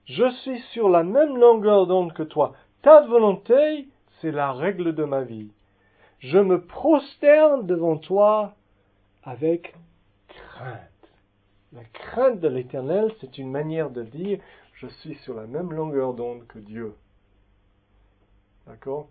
Je 0.04 0.28
suis 0.42 0.58
sur 0.72 0.88
la 0.88 1.02
même 1.02 1.36
longueur 1.36 1.86
d'onde 1.86 2.12
que 2.12 2.22
toi. 2.22 2.54
Ta 2.82 3.02
volonté, 3.02 3.88
c'est 4.20 4.32
la 4.32 4.52
règle 4.52 4.94
de 4.94 5.04
ma 5.04 5.22
vie. 5.22 5.50
Je 6.18 6.38
me 6.38 6.60
prosterne 6.60 7.66
devant 7.66 7.96
toi 7.96 8.54
avec 9.22 9.74
La 11.72 11.84
crainte 11.92 12.40
de 12.40 12.48
l'éternel, 12.48 13.12
c'est 13.20 13.38
une 13.38 13.50
manière 13.50 13.90
de 13.90 14.02
dire 14.02 14.40
je 14.74 14.86
suis 14.86 15.14
sur 15.16 15.34
la 15.34 15.46
même 15.46 15.72
longueur 15.72 16.14
d'onde 16.14 16.46
que 16.46 16.58
Dieu. 16.58 16.94
D'accord? 18.66 19.08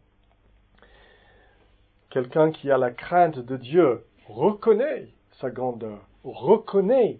Quelqu'un 2.09 2.51
qui 2.51 2.71
a 2.71 2.77
la 2.77 2.91
crainte 2.91 3.39
de 3.39 3.55
Dieu 3.55 4.03
reconnaît 4.27 5.09
sa 5.39 5.49
grandeur, 5.49 6.01
reconnaît 6.23 7.19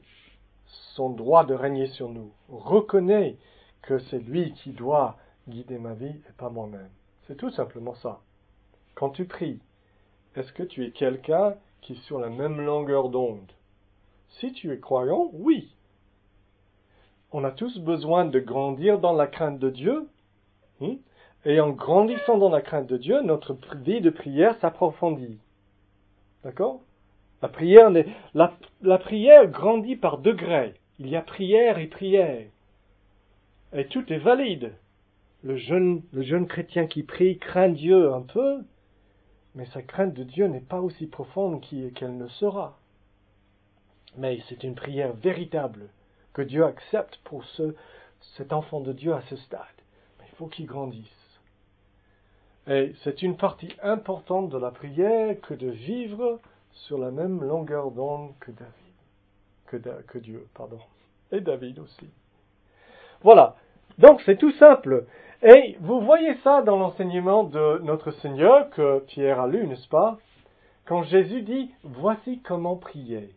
son 0.95 1.09
droit 1.09 1.45
de 1.45 1.53
régner 1.53 1.87
sur 1.87 2.09
nous, 2.09 2.31
reconnaît 2.49 3.37
que 3.81 3.99
c'est 3.99 4.19
lui 4.19 4.53
qui 4.53 4.71
doit 4.71 5.17
guider 5.47 5.77
ma 5.77 5.93
vie 5.93 6.19
et 6.27 6.33
pas 6.37 6.49
moi-même. 6.49 6.89
C'est 7.27 7.37
tout 7.37 7.51
simplement 7.51 7.95
ça. 7.95 8.19
Quand 8.95 9.11
tu 9.11 9.25
pries, 9.25 9.59
est-ce 10.35 10.51
que 10.53 10.63
tu 10.63 10.85
es 10.85 10.91
quelqu'un 10.91 11.55
qui 11.81 11.93
est 11.93 12.03
sur 12.03 12.19
la 12.19 12.29
même 12.29 12.59
longueur 12.59 13.09
d'onde 13.09 13.51
Si 14.29 14.53
tu 14.53 14.71
es 14.71 14.79
croyant, 14.79 15.29
oui. 15.33 15.75
On 17.31 17.43
a 17.43 17.51
tous 17.51 17.77
besoin 17.79 18.25
de 18.25 18.39
grandir 18.39 18.99
dans 18.99 19.13
la 19.13 19.27
crainte 19.27 19.59
de 19.59 19.69
Dieu. 19.69 20.07
Hein? 20.81 20.95
Et 21.45 21.59
en 21.59 21.69
grandissant 21.71 22.37
dans 22.37 22.49
la 22.49 22.61
crainte 22.61 22.87
de 22.87 22.97
Dieu, 22.97 23.21
notre 23.21 23.57
vie 23.75 24.01
de 24.01 24.09
prière 24.09 24.57
s'approfondit. 24.59 25.37
D'accord? 26.43 26.81
La 27.41 27.49
prière, 27.49 29.47
grandit 29.47 29.95
par 29.95 30.17
degrés. 30.17 30.73
Il 30.99 31.07
y 31.07 31.15
a 31.15 31.21
prière 31.21 31.77
et 31.79 31.87
prière. 31.87 32.47
Et 33.73 33.85
tout 33.87 34.11
est 34.11 34.17
valide. 34.17 34.73
Le 35.43 35.55
jeune 35.55 36.47
chrétien 36.47 36.87
qui 36.87 37.03
prie 37.03 37.37
craint 37.37 37.69
Dieu 37.69 38.11
un 38.13 38.21
peu, 38.21 38.63
mais 39.55 39.65
sa 39.67 39.81
crainte 39.81 40.13
de 40.13 40.23
Dieu 40.23 40.47
n'est 40.47 40.59
pas 40.59 40.81
aussi 40.81 41.07
profonde 41.07 41.61
qu'elle 41.61 42.17
ne 42.17 42.27
sera. 42.27 42.78
Mais 44.19 44.41
c'est 44.49 44.63
une 44.63 44.75
prière 44.75 45.13
véritable 45.13 45.87
que 46.33 46.41
Dieu 46.41 46.65
accepte 46.65 47.21
pour 47.23 47.45
ce, 47.45 47.73
cet 48.35 48.51
enfant 48.51 48.81
de 48.81 48.91
Dieu 48.91 49.13
à 49.13 49.21
ce 49.29 49.37
stade. 49.37 49.61
Il 50.19 50.35
faut 50.35 50.47
qu'il 50.47 50.65
grandisse. 50.65 51.39
Et 52.67 52.93
c'est 53.03 53.21
une 53.21 53.37
partie 53.37 53.73
importante 53.81 54.49
de 54.49 54.57
la 54.57 54.71
prière 54.71 55.39
que 55.41 55.53
de 55.53 55.69
vivre 55.69 56.39
sur 56.73 56.97
la 56.97 57.11
même 57.11 57.41
longueur 57.41 57.91
d'onde 57.91 58.33
que 58.41 58.51
David, 58.51 60.21
Dieu, 60.21 60.45
et 61.31 61.39
David 61.39 61.79
aussi. 61.79 62.09
Voilà. 63.21 63.55
Donc 63.99 64.21
c'est 64.25 64.37
tout 64.37 64.51
simple. 64.51 65.05
Et 65.43 65.77
vous 65.79 66.01
voyez 66.01 66.35
ça 66.43 66.61
dans 66.61 66.77
l'enseignement 66.77 67.45
de 67.45 67.79
notre 67.83 68.11
Seigneur 68.11 68.69
que 68.71 68.99
Pierre 69.07 69.39
a 69.39 69.47
lu, 69.47 69.65
n'est-ce 69.65 69.87
pas? 69.87 70.17
Quand 70.85 71.03
Jésus 71.03 71.41
dit 71.43 71.71
Voici 71.83 72.41
comment 72.41 72.75
prier. 72.75 73.33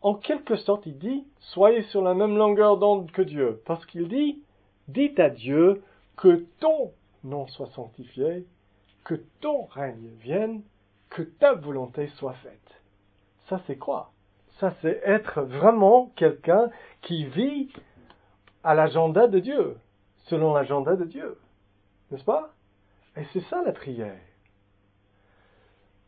En 0.00 0.14
quelque 0.14 0.56
sorte, 0.56 0.86
il 0.86 0.98
dit 0.98 1.26
Soyez 1.40 1.82
sur 1.84 2.02
la 2.02 2.14
même 2.14 2.36
longueur 2.36 2.78
d'onde 2.78 3.10
que 3.10 3.22
Dieu. 3.22 3.62
Parce 3.66 3.84
qu'il 3.86 4.08
dit 4.08 4.42
Dites 4.88 5.18
à 5.20 5.30
Dieu 5.30 5.82
que 6.16 6.46
ton 6.60 6.92
nom 7.24 7.46
soit 7.48 7.70
sanctifié, 7.74 8.46
que 9.04 9.14
ton 9.40 9.64
règne 9.64 10.10
vienne, 10.20 10.62
que 11.10 11.22
ta 11.22 11.54
volonté 11.54 12.08
soit 12.16 12.34
faite. 12.34 12.82
Ça, 13.48 13.60
c'est 13.66 13.76
quoi? 13.76 14.12
Ça, 14.60 14.74
c'est 14.82 15.00
être 15.04 15.42
vraiment 15.42 16.12
quelqu'un 16.16 16.70
qui 17.02 17.24
vit 17.26 17.70
à 18.64 18.74
l'agenda 18.74 19.28
de 19.28 19.38
Dieu, 19.38 19.76
selon 20.24 20.52
l'agenda 20.52 20.96
de 20.96 21.04
Dieu. 21.04 21.38
N'est-ce 22.10 22.24
pas? 22.24 22.52
Et 23.16 23.24
c'est 23.32 23.44
ça 23.48 23.62
la 23.64 23.72
prière. 23.72 24.20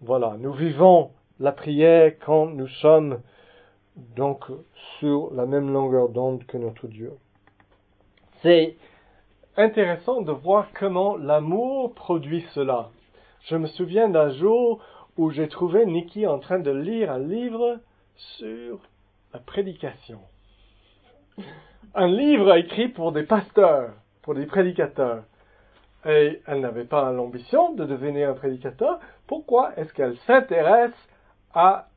Voilà, 0.00 0.36
nous 0.38 0.52
vivons 0.52 1.12
la 1.38 1.52
prière 1.52 2.12
quand 2.24 2.46
nous 2.46 2.68
sommes 2.68 3.20
donc 3.96 4.44
sur 4.98 5.32
la 5.34 5.46
même 5.46 5.72
longueur 5.72 6.08
d'onde 6.08 6.44
que 6.46 6.56
notre 6.56 6.86
Dieu. 6.86 7.12
C'est 8.42 8.76
intéressant 9.56 10.22
de 10.22 10.32
voir 10.32 10.68
comment 10.78 11.16
l'amour 11.16 11.94
produit 11.94 12.44
cela. 12.54 12.90
Je 13.42 13.56
me 13.56 13.66
souviens 13.66 14.08
d'un 14.08 14.30
jour 14.30 14.82
où 15.16 15.30
j'ai 15.30 15.48
trouvé 15.48 15.86
Nikki 15.86 16.26
en 16.26 16.38
train 16.38 16.58
de 16.58 16.70
lire 16.70 17.10
un 17.10 17.18
livre 17.18 17.78
sur 18.38 18.78
la 19.32 19.40
prédication. 19.40 20.20
Un 21.94 22.06
livre 22.06 22.54
écrit 22.56 22.88
pour 22.88 23.12
des 23.12 23.24
pasteurs, 23.24 23.90
pour 24.22 24.34
des 24.34 24.46
prédicateurs. 24.46 25.24
Et 26.06 26.40
elle 26.46 26.60
n'avait 26.60 26.84
pas 26.84 27.12
l'ambition 27.12 27.74
de 27.74 27.84
devenir 27.84 28.30
un 28.30 28.34
prédicateur. 28.34 29.00
Pourquoi 29.26 29.72
est-ce 29.76 29.92
qu'elle 29.92 30.16
s'intéresse 30.26 30.94
à, 31.52 31.88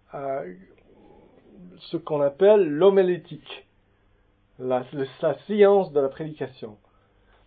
ce 1.79 1.97
qu'on 1.97 2.21
appelle 2.21 2.69
l'homélétique, 2.69 3.67
la, 4.59 4.83
science 5.45 5.91
de 5.91 5.99
la 5.99 6.09
prédication 6.09 6.77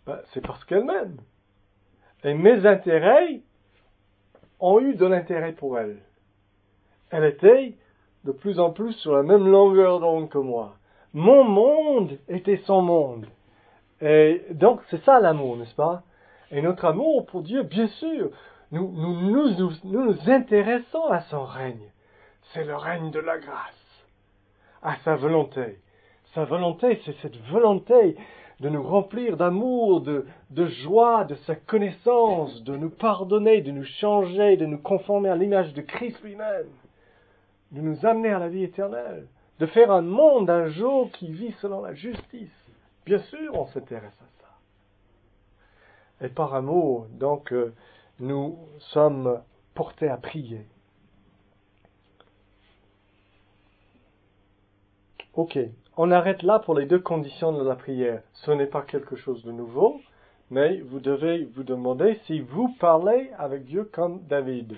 ben, 0.06 0.18
C'est 0.32 0.40
parce 0.40 0.64
qu'elle 0.64 0.84
m'aime. 0.84 1.18
Et 2.24 2.34
mes 2.34 2.66
intérêts 2.66 3.40
ont 4.58 4.80
eu 4.80 4.94
de 4.94 5.06
l'intérêt 5.06 5.52
pour 5.52 5.78
elle. 5.78 5.98
Elle 7.10 7.24
était 7.24 7.74
de 8.24 8.32
plus 8.32 8.58
en 8.58 8.70
plus 8.70 8.92
sur 8.94 9.14
la 9.14 9.22
même 9.22 9.46
longueur 9.46 10.00
d'onde 10.00 10.28
que 10.28 10.38
moi. 10.38 10.74
Mon 11.14 11.44
monde 11.44 12.18
était 12.28 12.62
son 12.66 12.82
monde. 12.82 13.26
Et 14.00 14.42
donc, 14.50 14.80
c'est 14.90 15.02
ça 15.04 15.20
l'amour, 15.20 15.56
n'est-ce 15.56 15.74
pas? 15.74 16.02
Et 16.50 16.60
notre 16.60 16.84
amour 16.84 17.26
pour 17.26 17.42
Dieu, 17.42 17.62
bien 17.62 17.88
sûr, 17.88 18.30
nous 18.70 18.92
nous, 18.92 19.50
nous, 19.50 19.70
nous 19.84 20.30
intéressons 20.30 21.04
à 21.06 21.20
son 21.22 21.44
règne. 21.44 21.90
C'est 22.52 22.64
le 22.64 22.76
règne 22.76 23.10
de 23.10 23.20
la 23.20 23.38
grâce, 23.38 23.85
à 24.86 24.96
sa 25.04 25.16
volonté. 25.16 25.80
Sa 26.32 26.44
volonté, 26.44 27.00
c'est 27.04 27.16
cette 27.20 27.36
volonté 27.48 28.16
de 28.60 28.68
nous 28.68 28.82
remplir 28.82 29.36
d'amour, 29.36 30.00
de, 30.00 30.24
joie, 30.84 31.24
de 31.24 31.34
sa 31.46 31.56
connaissance, 31.56 32.62
de 32.62 32.76
nous 32.76 32.90
pardonner, 32.90 33.62
de 33.62 33.72
nous 33.72 33.84
changer, 33.84 34.56
de 34.56 34.64
nous 34.64 34.78
conformer 34.78 35.28
à 35.28 35.34
l'image 35.34 35.74
de 35.74 35.82
Christ 35.82 36.22
lui-même, 36.22 36.68
de 37.72 37.80
nous 37.80 38.06
amener 38.06 38.30
à 38.30 38.38
la 38.38 38.48
vie 38.48 38.62
éternelle, 38.62 39.26
de 39.58 39.66
faire 39.66 39.90
un 39.90 40.02
monde 40.02 40.48
un 40.48 40.68
jour 40.68 41.10
qui 41.10 41.32
vit 41.32 41.52
selon 41.60 41.82
la 41.82 41.92
justice. 41.92 42.54
Bien 43.04 43.18
sûr, 43.18 43.54
on 43.54 43.66
s'intéresse 43.66 44.16
à 44.20 44.40
ça. 44.40 46.26
Et 46.26 46.28
par 46.28 46.54
amour, 46.54 47.08
donc, 47.10 47.52
euh, 47.52 47.74
nous 48.20 48.56
sommes 48.78 49.42
portés 49.74 50.08
à 50.08 50.16
prier. 50.16 50.64
Ok, 55.36 55.58
on 55.98 56.10
arrête 56.10 56.42
là 56.42 56.58
pour 56.58 56.74
les 56.74 56.86
deux 56.86 56.98
conditions 56.98 57.52
de 57.52 57.62
la 57.62 57.76
prière. 57.76 58.22
Ce 58.32 58.50
n'est 58.50 58.66
pas 58.66 58.82
quelque 58.82 59.16
chose 59.16 59.44
de 59.44 59.52
nouveau, 59.52 60.00
mais 60.50 60.78
vous 60.78 60.98
devez 60.98 61.44
vous 61.54 61.62
demander 61.62 62.18
si 62.24 62.40
vous 62.40 62.74
parlez 62.80 63.30
avec 63.38 63.64
Dieu 63.64 63.84
comme 63.92 64.20
David. 64.28 64.76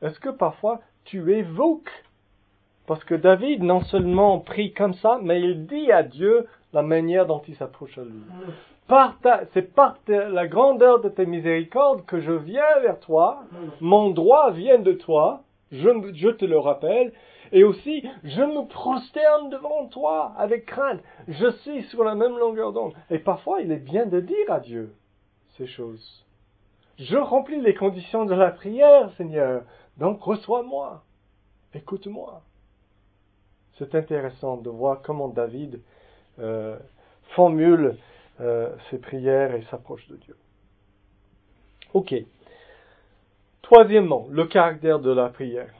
Est-ce 0.00 0.20
que 0.20 0.30
parfois 0.30 0.80
tu 1.04 1.34
évoques? 1.34 2.04
Parce 2.86 3.02
que 3.02 3.14
David 3.14 3.62
non 3.62 3.80
seulement 3.80 4.38
prie 4.38 4.72
comme 4.72 4.94
ça, 4.94 5.18
mais 5.22 5.40
il 5.40 5.66
dit 5.66 5.90
à 5.90 6.02
Dieu 6.02 6.46
la 6.72 6.82
manière 6.82 7.26
dont 7.26 7.42
il 7.48 7.56
s'approche 7.56 7.98
à 7.98 8.04
lui 8.04 8.22
c'est 9.52 9.74
par 9.74 9.96
la 10.08 10.46
grandeur 10.46 11.00
de 11.00 11.08
tes 11.08 11.26
miséricordes 11.26 12.04
que 12.06 12.20
je 12.20 12.32
viens 12.32 12.80
vers 12.82 13.00
toi. 13.00 13.44
Mon 13.80 14.10
droit 14.10 14.50
vient 14.50 14.78
de 14.78 14.92
toi. 14.92 15.42
Je, 15.72 15.88
je 16.14 16.28
te 16.28 16.44
le 16.44 16.58
rappelle. 16.58 17.12
Et 17.54 17.62
aussi, 17.62 18.04
je 18.24 18.42
me 18.42 18.66
prosterne 18.66 19.48
devant 19.48 19.86
toi 19.86 20.34
avec 20.36 20.66
crainte. 20.66 21.00
Je 21.28 21.52
suis 21.58 21.84
sur 21.84 22.02
la 22.02 22.16
même 22.16 22.36
longueur 22.36 22.72
d'onde. 22.72 22.94
Et 23.10 23.20
parfois, 23.20 23.60
il 23.60 23.70
est 23.70 23.76
bien 23.76 24.06
de 24.06 24.18
dire 24.18 24.50
à 24.50 24.58
Dieu 24.58 24.92
ces 25.56 25.68
choses. 25.68 26.26
Je 26.98 27.16
remplis 27.16 27.60
les 27.60 27.74
conditions 27.74 28.24
de 28.24 28.34
la 28.34 28.50
prière, 28.50 29.08
Seigneur. 29.16 29.62
Donc, 29.98 30.20
reçois-moi. 30.20 31.04
Écoute-moi. 31.74 32.42
C'est 33.78 33.94
intéressant 33.94 34.56
de 34.56 34.70
voir 34.70 35.00
comment 35.02 35.28
David 35.28 35.80
euh, 36.40 36.76
formule 37.36 37.96
euh, 38.40 38.74
ses 38.90 38.98
prières 38.98 39.54
et 39.54 39.62
s'approche 39.70 40.08
de 40.08 40.16
Dieu. 40.16 40.36
Ok. 41.92 42.16
Troisièmement, 43.62 44.26
le 44.28 44.44
caractère 44.46 44.98
de 44.98 45.12
la 45.12 45.28
prière. 45.28 45.72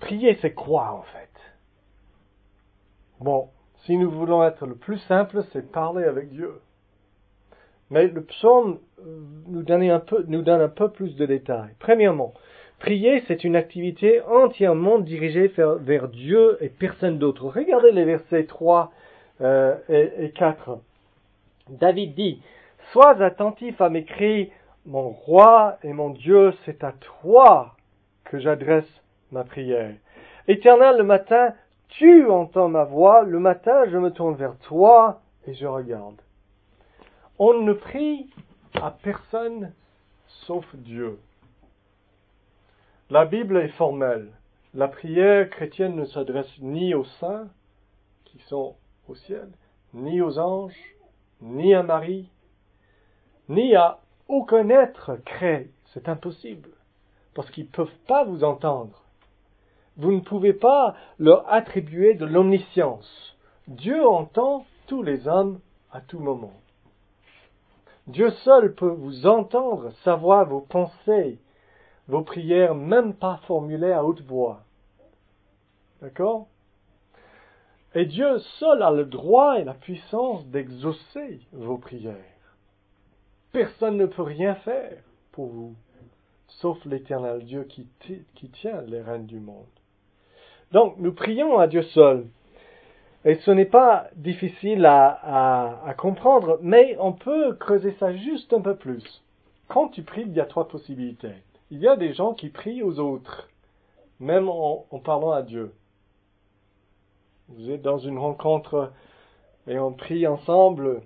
Prier, 0.00 0.38
c'est 0.40 0.52
quoi 0.52 0.92
en 0.92 1.02
fait 1.02 1.30
Bon, 3.20 3.48
si 3.84 3.96
nous 3.96 4.10
voulons 4.10 4.44
être 4.44 4.66
le 4.66 4.74
plus 4.74 4.98
simple, 4.98 5.42
c'est 5.52 5.70
parler 5.70 6.04
avec 6.04 6.30
Dieu. 6.30 6.60
Mais 7.90 8.08
le 8.08 8.22
psaume 8.22 8.78
euh, 9.00 9.20
nous 9.46 9.62
donne, 9.62 9.84
un 9.84 10.00
peu, 10.00 10.24
nous 10.28 10.42
donne 10.42 10.60
un 10.60 10.68
peu 10.68 10.90
plus 10.90 11.14
de 11.16 11.24
détails. 11.24 11.74
Premièrement, 11.78 12.34
prier, 12.78 13.22
c'est 13.26 13.44
une 13.44 13.56
activité 13.56 14.20
entièrement 14.22 14.98
dirigée 14.98 15.52
vers, 15.56 16.08
Dieu 16.08 16.58
et 16.60 16.68
personne 16.68 17.18
d'autre. 17.18 17.46
Regardez 17.46 17.92
les 17.92 18.04
versets 18.04 18.44
3 18.44 18.92
euh, 19.40 19.76
et, 19.88 20.24
et 20.24 20.30
4. 20.30 20.78
David 21.70 22.14
dit, 22.14 22.42
Sois 22.92 23.22
attentif 23.22 23.80
à 23.80 23.88
mes 23.88 24.04
cris, 24.04 24.50
mon 24.84 25.10
roi 25.10 25.78
et 25.82 25.92
mon 25.92 26.10
Dieu, 26.10 26.52
c'est 26.64 26.84
à 26.84 26.92
toi 26.92 27.76
que 28.24 28.38
j'adresse 28.38 28.84
ma 29.32 29.44
prière. 29.44 29.94
Éternel, 30.48 30.98
le 30.98 31.04
matin, 31.04 31.54
tu 31.88 32.28
entends 32.28 32.68
ma 32.68 32.84
voix, 32.84 33.22
le 33.22 33.38
matin, 33.38 33.84
je 33.88 33.98
me 33.98 34.10
tourne 34.10 34.34
vers 34.34 34.56
toi 34.58 35.20
et 35.46 35.54
je 35.54 35.66
regarde. 35.66 36.20
On 37.38 37.54
ne 37.54 37.72
prie 37.72 38.30
à 38.74 38.90
personne 38.90 39.72
sauf 40.46 40.64
Dieu. 40.74 41.18
La 43.10 43.24
Bible 43.24 43.58
est 43.58 43.68
formelle. 43.68 44.32
La 44.74 44.88
prière 44.88 45.48
chrétienne 45.48 45.96
ne 45.96 46.04
s'adresse 46.04 46.52
ni 46.60 46.94
aux 46.94 47.04
saints 47.04 47.48
qui 48.24 48.38
sont 48.40 48.76
au 49.08 49.14
ciel, 49.14 49.48
ni 49.94 50.20
aux 50.20 50.38
anges, 50.38 50.96
ni 51.40 51.74
à 51.74 51.82
Marie, 51.82 52.28
ni 53.48 53.74
à 53.74 54.00
aucun 54.28 54.68
être 54.68 55.16
créé. 55.24 55.70
C'est 55.94 56.08
impossible, 56.08 56.68
parce 57.34 57.50
qu'ils 57.50 57.64
ne 57.64 57.70
peuvent 57.70 57.98
pas 58.06 58.24
vous 58.24 58.44
entendre. 58.44 59.05
Vous 59.96 60.12
ne 60.12 60.20
pouvez 60.20 60.52
pas 60.52 60.94
leur 61.18 61.50
attribuer 61.50 62.14
de 62.14 62.26
l'omniscience. 62.26 63.36
Dieu 63.66 64.06
entend 64.06 64.66
tous 64.86 65.02
les 65.02 65.26
hommes 65.26 65.60
à 65.90 66.00
tout 66.00 66.18
moment. 66.18 66.52
Dieu 68.06 68.30
seul 68.44 68.74
peut 68.74 68.90
vous 68.90 69.26
entendre, 69.26 69.90
savoir 70.04 70.48
vos 70.48 70.60
pensées, 70.60 71.38
vos 72.06 72.22
prières, 72.22 72.74
même 72.74 73.14
pas 73.14 73.40
formulées 73.46 73.92
à 73.92 74.04
haute 74.04 74.22
voix. 74.22 74.60
D'accord? 76.00 76.46
Et 77.94 78.04
Dieu 78.04 78.38
seul 78.60 78.82
a 78.82 78.90
le 78.90 79.06
droit 79.06 79.58
et 79.58 79.64
la 79.64 79.74
puissance 79.74 80.46
d'exaucer 80.48 81.40
vos 81.52 81.78
prières. 81.78 82.14
Personne 83.52 83.96
ne 83.96 84.06
peut 84.06 84.22
rien 84.22 84.54
faire 84.56 84.98
pour 85.32 85.46
vous, 85.46 85.74
sauf 86.46 86.84
l'éternel 86.84 87.44
Dieu 87.44 87.64
qui, 87.64 87.88
tient 88.52 88.82
les 88.82 89.00
rênes 89.00 89.26
du 89.26 89.40
monde. 89.40 89.64
Donc, 90.72 90.96
nous 90.98 91.12
prions 91.12 91.58
à 91.58 91.66
Dieu 91.66 91.82
seul. 91.82 92.26
Et 93.24 93.36
ce 93.36 93.50
n'est 93.50 93.64
pas 93.64 94.08
difficile 94.14 94.86
à, 94.86 95.94
comprendre, 95.98 96.58
mais 96.62 96.96
on 97.00 97.12
peut 97.12 97.54
creuser 97.54 97.94
ça 97.98 98.14
juste 98.14 98.52
un 98.52 98.60
peu 98.60 98.76
plus. 98.76 99.22
Quand 99.68 99.88
tu 99.88 100.02
pries, 100.02 100.22
il 100.22 100.32
y 100.32 100.40
a 100.40 100.44
trois 100.44 100.68
possibilités. 100.68 101.34
Il 101.70 101.78
y 101.78 101.88
a 101.88 101.96
des 101.96 102.14
gens 102.14 102.34
qui 102.34 102.50
prient 102.50 102.82
aux 102.82 103.00
autres, 103.00 103.48
même 104.20 104.48
en 104.48 105.00
parlant 105.04 105.32
à 105.32 105.42
Dieu. 105.42 105.72
Vous 107.48 107.70
êtes 107.70 107.82
dans 107.82 107.98
une 107.98 108.18
rencontre 108.18 108.92
et 109.68 109.78
on 109.78 109.92
prie 109.92 110.26
ensemble 110.26 111.02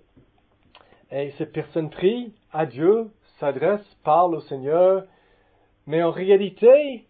et 1.10 1.32
ces 1.32 1.46
personnes 1.46 1.90
prient 1.90 2.32
à 2.52 2.66
Dieu, 2.66 3.10
s'adressent, 3.38 3.96
parlent 4.04 4.34
au 4.34 4.40
Seigneur, 4.40 5.04
mais 5.86 6.02
en 6.02 6.10
réalité, 6.10 7.04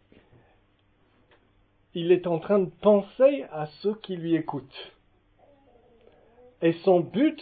il 1.95 2.13
est 2.13 2.27
en 2.27 2.39
train 2.39 2.61
de 2.61 2.71
penser 2.83 3.45
à 3.53 3.67
ceux 3.83 3.95
qui 3.95 4.17
lui 4.17 4.35
écoutent. 4.35 4.93
Et 6.63 6.73
son 6.85 7.01
but, 7.01 7.41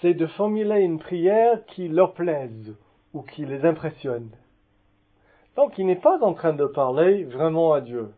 c'est 0.00 0.14
de 0.14 0.26
formuler 0.26 0.80
une 0.80 0.98
prière 0.98 1.64
qui 1.66 1.88
leur 1.88 2.14
plaise 2.14 2.74
ou 3.12 3.22
qui 3.22 3.44
les 3.44 3.64
impressionne. 3.64 4.30
Donc 5.56 5.78
il 5.78 5.86
n'est 5.86 5.96
pas 5.96 6.18
en 6.22 6.34
train 6.34 6.52
de 6.52 6.66
parler 6.66 7.24
vraiment 7.24 7.72
à 7.72 7.80
Dieu 7.80 8.12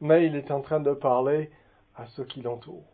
mais 0.00 0.26
il 0.26 0.34
est 0.34 0.50
en 0.50 0.60
train 0.60 0.80
de 0.80 0.92
parler 0.92 1.50
à 1.96 2.06
ceux 2.08 2.24
qui 2.24 2.40
l'entourent. 2.42 2.84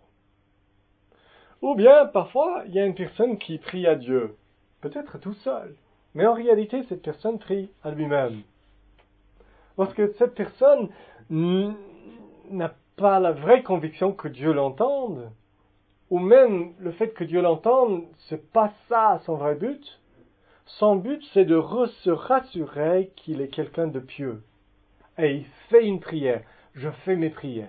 Ou 1.63 1.75
bien, 1.75 2.07
parfois, 2.07 2.65
il 2.67 2.75
y 2.75 2.79
a 2.79 2.85
une 2.85 2.95
personne 2.95 3.39
qui 3.39 3.59
prie 3.59 3.87
à 3.87 3.95
Dieu, 3.95 4.37
peut-être 4.81 5.19
tout 5.19 5.35
seul, 5.35 5.75
mais 6.15 6.27
en 6.27 6.35
réalité, 6.35 6.83
cette 6.89 7.03
personne 7.03 7.39
prie 7.39 7.71
à 7.83 7.91
lui-même. 7.91 8.43
Parce 9.77 9.93
que 9.95 10.13
cette 10.19 10.35
personne 10.35 10.89
n'a 11.31 12.75
pas 12.97 13.21
la 13.21 13.33
vraie 13.33 13.63
conviction 13.63 14.13
que 14.13 14.29
Dieu 14.29 14.53
l'entende, 14.53 15.31
ou 16.11 16.19
même 16.19 16.73
le 16.79 16.93
fait 16.93 17.11
que 17.11 17.25
Dieu 17.25 17.43
l'entende, 17.43 18.05
c'est 18.29 18.51
pas 18.53 18.73
ça 18.89 19.21
son 19.27 19.37
vrai 19.37 19.55
but. 19.55 20.01
Son 20.65 20.97
but, 20.97 21.23
c'est 21.33 21.45
de 21.45 21.61
se 22.03 22.11
rassurer 22.11 23.13
qu'il 23.17 23.41
est 23.41 23.49
quelqu'un 23.49 23.87
de 23.87 24.01
pieux. 24.01 24.43
Et 25.19 25.37
il 25.37 25.45
fait 25.69 25.87
une 25.87 26.01
prière. 26.01 26.43
Je 26.75 26.91
fais 27.05 27.17
mes 27.17 27.31
prières. 27.31 27.69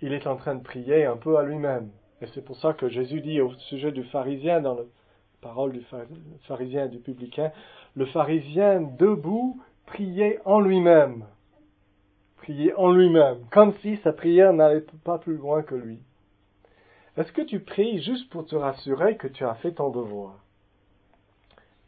Il 0.00 0.12
est 0.12 0.26
en 0.26 0.36
train 0.36 0.54
de 0.54 0.62
prier 0.62 1.04
un 1.04 1.16
peu 1.16 1.36
à 1.36 1.42
lui-même. 1.42 1.90
Et 2.20 2.26
c'est 2.34 2.44
pour 2.44 2.56
ça 2.56 2.72
que 2.72 2.88
Jésus 2.88 3.20
dit 3.20 3.40
au 3.40 3.52
sujet 3.54 3.92
du 3.92 4.04
pharisien, 4.04 4.60
dans 4.60 4.74
la 4.74 4.82
parole 5.40 5.72
du 5.72 5.84
pharisien 6.46 6.86
et 6.86 6.88
du 6.88 6.98
publicain, 6.98 7.50
le 7.96 8.06
pharisien 8.06 8.80
debout 8.80 9.60
priait 9.86 10.40
en 10.44 10.60
lui-même. 10.60 11.26
Priait 12.38 12.74
en 12.74 12.90
lui-même, 12.90 13.44
comme 13.50 13.74
si 13.82 13.96
sa 13.98 14.12
prière 14.12 14.52
n'allait 14.52 14.84
pas 15.04 15.18
plus 15.18 15.36
loin 15.36 15.62
que 15.62 15.74
lui. 15.74 16.00
Est-ce 17.16 17.32
que 17.32 17.42
tu 17.42 17.60
pries 17.60 18.02
juste 18.02 18.30
pour 18.30 18.46
te 18.46 18.56
rassurer 18.56 19.16
que 19.16 19.28
tu 19.28 19.44
as 19.44 19.54
fait 19.56 19.72
ton 19.72 19.90
devoir? 19.90 20.34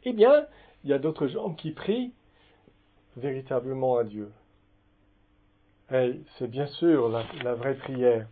Eh 0.03 0.13
bien, 0.13 0.45
il 0.83 0.91
y 0.91 0.93
a 0.93 0.99
d'autres 0.99 1.27
gens 1.27 1.53
qui 1.53 1.71
prient 1.71 2.13
véritablement 3.17 3.97
à 3.97 4.03
Dieu. 4.03 4.31
Et 5.91 6.19
c'est 6.37 6.49
bien 6.49 6.67
sûr 6.67 7.09
la, 7.09 7.55
vraie 7.55 7.75
prière. 7.75 8.27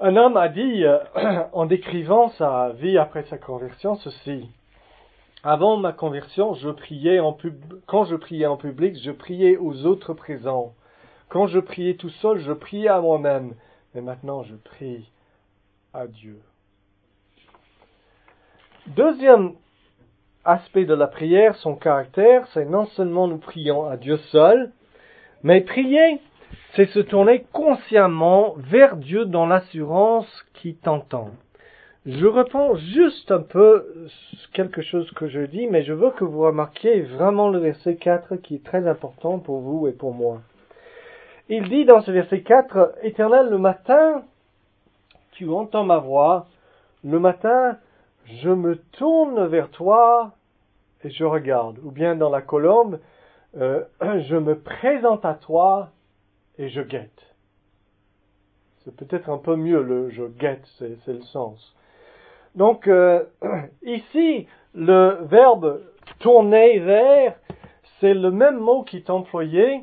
Un 0.00 0.16
homme 0.16 0.36
a 0.36 0.48
dit, 0.48 0.84
euh, 0.84 0.98
en 1.52 1.66
décrivant 1.66 2.30
sa 2.30 2.70
vie 2.70 2.98
après 2.98 3.24
sa 3.24 3.38
conversion, 3.38 3.96
ceci. 3.96 4.48
Avant 5.44 5.76
ma 5.76 5.92
conversion, 5.92 6.54
quand 7.86 8.04
je 8.04 8.14
priais 8.16 8.46
en 8.46 8.56
public, 8.56 8.96
je 9.02 9.10
priais 9.10 9.56
aux 9.56 9.86
autres 9.86 10.14
présents. 10.14 10.74
Quand 11.28 11.48
je 11.48 11.58
priais 11.58 11.94
tout 11.94 12.10
seul, 12.10 12.38
je 12.38 12.52
priais 12.52 12.88
à 12.88 13.00
moi-même. 13.00 13.54
Mais 13.94 14.02
maintenant, 14.02 14.44
je 14.44 14.54
prie 14.54 15.10
à 15.92 16.06
Dieu. 16.06 16.38
Deuxième 18.86 19.54
aspect 20.44 20.84
de 20.84 20.94
la 20.94 21.08
prière, 21.08 21.56
son 21.56 21.74
caractère, 21.74 22.46
c'est 22.54 22.64
non 22.64 22.86
seulement 22.86 23.26
nous 23.26 23.38
prions 23.38 23.86
à 23.86 23.96
Dieu 23.96 24.18
seul, 24.30 24.72
mais 25.42 25.60
prier, 25.60 26.20
c'est 26.74 26.86
se 26.86 27.00
tourner 27.00 27.44
consciemment 27.52 28.54
vers 28.58 28.96
Dieu 28.96 29.24
dans 29.24 29.46
l'assurance 29.46 30.28
qui 30.54 30.76
t'entend. 30.76 31.30
Je 32.04 32.26
reprends 32.26 32.74
juste 32.74 33.30
un 33.30 33.42
peu 33.42 34.08
quelque 34.52 34.82
chose 34.82 35.08
que 35.12 35.28
je 35.28 35.42
dis, 35.42 35.68
mais 35.68 35.84
je 35.84 35.92
veux 35.92 36.10
que 36.10 36.24
vous 36.24 36.40
remarquiez 36.40 37.02
vraiment 37.02 37.48
le 37.48 37.60
verset 37.60 37.94
4 37.94 38.36
qui 38.38 38.56
est 38.56 38.64
très 38.64 38.88
important 38.88 39.38
pour 39.38 39.60
vous 39.60 39.86
et 39.86 39.92
pour 39.92 40.12
moi. 40.12 40.40
Il 41.48 41.68
dit 41.68 41.84
dans 41.84 42.00
ce 42.00 42.10
verset 42.10 42.42
4, 42.42 42.96
Éternel, 43.02 43.50
le 43.50 43.58
matin, 43.58 44.24
tu 45.30 45.48
entends 45.48 45.84
ma 45.84 45.98
voix, 45.98 46.48
le 47.04 47.20
matin, 47.20 47.78
je 48.26 48.50
me 48.50 48.78
tourne 48.98 49.46
vers 49.46 49.70
toi 49.70 50.32
et 51.04 51.10
je 51.10 51.24
regarde. 51.24 51.78
Ou 51.84 51.92
bien 51.92 52.16
dans 52.16 52.30
la 52.30 52.42
colombe, 52.42 52.98
euh, 53.56 53.84
je 54.00 54.36
me 54.36 54.58
présente 54.58 55.24
à 55.24 55.34
toi 55.34 55.90
et 56.58 56.68
je 56.68 56.80
guette. 56.80 57.36
C'est 58.78 58.96
peut-être 58.96 59.30
un 59.30 59.38
peu 59.38 59.54
mieux 59.54 59.80
le 59.80 60.10
je 60.10 60.24
guette, 60.24 60.66
c'est 60.80 61.06
le 61.06 61.22
sens. 61.22 61.76
Donc 62.54 62.86
euh, 62.88 63.24
ici, 63.82 64.46
le 64.74 65.24
verbe 65.24 65.82
tourner 66.18 66.78
vers, 66.80 67.36
c'est 68.00 68.14
le 68.14 68.30
même 68.30 68.58
mot 68.58 68.82
qui 68.82 68.98
est 68.98 69.10
employé 69.10 69.82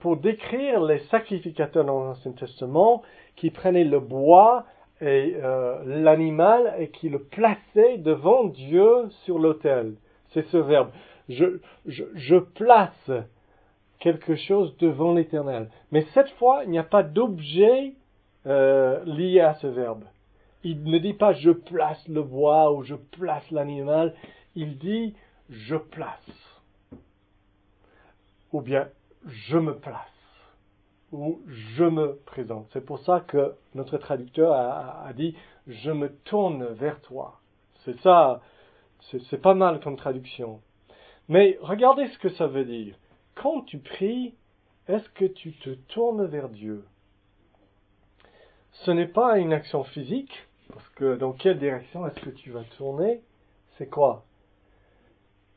pour 0.00 0.16
décrire 0.16 0.82
les 0.82 0.98
sacrificateurs 1.10 1.84
dans 1.84 2.04
l'Ancien 2.04 2.32
Testament 2.32 3.02
qui 3.36 3.50
prenaient 3.50 3.84
le 3.84 4.00
bois 4.00 4.64
et 5.00 5.36
euh, 5.42 5.82
l'animal 5.84 6.74
et 6.78 6.88
qui 6.88 7.08
le 7.08 7.20
plaçaient 7.20 7.98
devant 7.98 8.44
Dieu 8.44 9.08
sur 9.24 9.38
l'autel. 9.38 9.94
C'est 10.30 10.46
ce 10.46 10.56
verbe. 10.56 10.90
Je, 11.28 12.38
place 12.38 13.10
quelque 13.98 14.34
chose 14.34 14.76
devant 14.78 15.14
l'Éternel. 15.14 15.68
Mais 15.92 16.02
cette 16.14 16.30
fois, 16.30 16.62
il 16.64 16.70
n'y 16.70 16.78
a 16.78 16.84
pas 16.84 17.02
d'objet 17.02 17.94
euh, 18.46 19.04
lié 19.04 19.40
à 19.40 19.54
ce 19.54 19.66
verbe. 19.66 20.04
Il 20.64 20.84
ne 20.84 20.98
dit 20.98 21.14
pas 21.14 21.32
je 21.32 21.50
place 21.50 22.06
le 22.08 22.22
bois 22.22 22.72
ou 22.72 22.82
je 22.82 22.94
place 22.94 23.50
l'animal. 23.50 24.14
Il 24.54 24.78
dit 24.78 25.14
je 25.48 25.76
place. 25.76 26.58
Ou 28.52 28.60
bien 28.60 28.88
je 29.26 29.58
me 29.58 29.76
place. 29.76 29.98
Ou 31.10 31.40
je 31.46 31.84
me 31.84 32.16
présente. 32.24 32.68
C'est 32.72 32.84
pour 32.84 32.98
ça 33.00 33.20
que 33.20 33.54
notre 33.74 33.98
traducteur 33.98 34.52
a, 34.52 35.12
dit 35.14 35.36
je 35.66 35.90
me 35.90 36.08
tourne 36.24 36.64
vers 36.66 37.00
toi. 37.02 37.40
C'est 37.84 37.98
ça, 38.00 38.40
c'est 39.30 39.42
pas 39.42 39.54
mal 39.54 39.80
comme 39.80 39.96
traduction. 39.96 40.60
Mais 41.28 41.58
regardez 41.60 42.08
ce 42.08 42.18
que 42.18 42.30
ça 42.30 42.46
veut 42.46 42.64
dire. 42.64 42.96
Quand 43.34 43.62
tu 43.62 43.78
pries, 43.78 44.34
est-ce 44.88 45.08
que 45.10 45.24
tu 45.24 45.52
te 45.54 45.70
tournes 45.70 46.24
vers 46.26 46.48
Dieu? 46.48 46.84
Ce 48.72 48.90
n'est 48.90 49.06
pas 49.06 49.38
une 49.38 49.52
action 49.52 49.84
physique, 49.84 50.48
parce 50.68 50.88
que 50.90 51.16
dans 51.16 51.32
quelle 51.32 51.58
direction 51.58 52.06
est-ce 52.06 52.20
que 52.20 52.30
tu 52.30 52.50
vas 52.50 52.64
tourner? 52.76 53.22
C'est 53.78 53.88
quoi? 53.88 54.24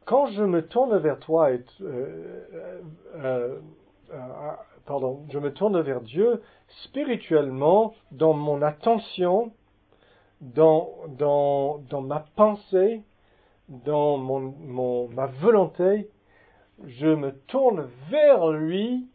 Quand 0.06 0.28
je 0.28 0.44
me 0.44 0.66
tourne 0.68 0.98
vers 0.98 1.20
toi 1.20 1.50
euh, 1.50 1.60
euh, 1.82 3.60
euh, 4.12 4.52
pardon, 4.86 5.26
je 5.32 5.40
me 5.40 5.52
tourne 5.52 5.80
vers 5.82 6.02
Dieu 6.02 6.42
spirituellement 6.84 7.94
dans 8.12 8.34
mon 8.34 8.62
attention, 8.62 9.52
dans, 10.42 10.92
dans, 11.10 11.80
dans 11.90 12.02
ma 12.02 12.20
pensée, 12.36 13.02
dans 13.68 14.18
mon, 14.18 15.08
ma 15.10 15.26
volonté, 15.26 16.10
je 16.86 17.08
me 17.08 17.32
tourne 17.48 17.90
vers 18.10 18.48
lui 18.52 19.08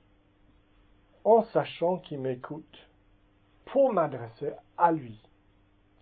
en 1.24 1.44
sachant 1.52 1.98
qu'il 1.98 2.20
m'écoute 2.20 2.88
pour 3.66 3.92
m'adresser 3.92 4.52
à 4.76 4.90
lui. 4.90 5.20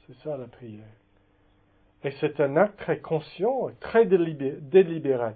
C'est 0.08 0.26
ça 0.26 0.38
la 0.38 0.46
prière. 0.46 0.86
Et 2.02 2.12
c'est 2.12 2.40
un 2.40 2.56
acte 2.56 2.78
très 2.78 2.98
conscient, 2.98 3.68
très 3.78 4.06
délibéré. 4.06 5.32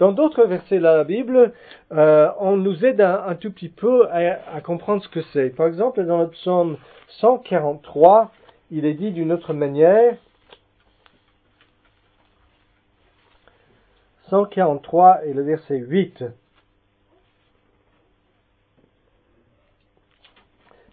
Dans 0.00 0.10
d'autres 0.10 0.44
versets 0.46 0.78
de 0.78 0.82
la 0.82 1.04
Bible, 1.04 1.52
euh, 1.92 2.32
on 2.40 2.56
nous 2.56 2.84
aide 2.84 3.00
un, 3.00 3.36
tout 3.36 3.52
petit 3.52 3.68
peu 3.68 4.08
à, 4.10 4.60
comprendre 4.62 5.00
ce 5.04 5.08
que 5.08 5.22
c'est. 5.32 5.50
Par 5.50 5.68
exemple, 5.68 6.04
dans 6.04 6.18
le 6.18 6.28
psaume 6.30 6.76
143, 7.20 8.32
il 8.72 8.84
est 8.84 8.94
dit 8.94 9.12
d'une 9.12 9.30
autre 9.30 9.52
manière, 9.52 10.16
143 14.30 15.24
et 15.24 15.34
le 15.34 15.42
verset 15.42 15.76
8. 15.76 16.24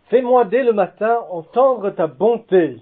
Fais-moi 0.09 0.45
dès 0.45 0.63
le 0.63 0.73
matin 0.73 1.17
entendre 1.31 1.89
ta 1.89 2.05
bonté. 2.05 2.79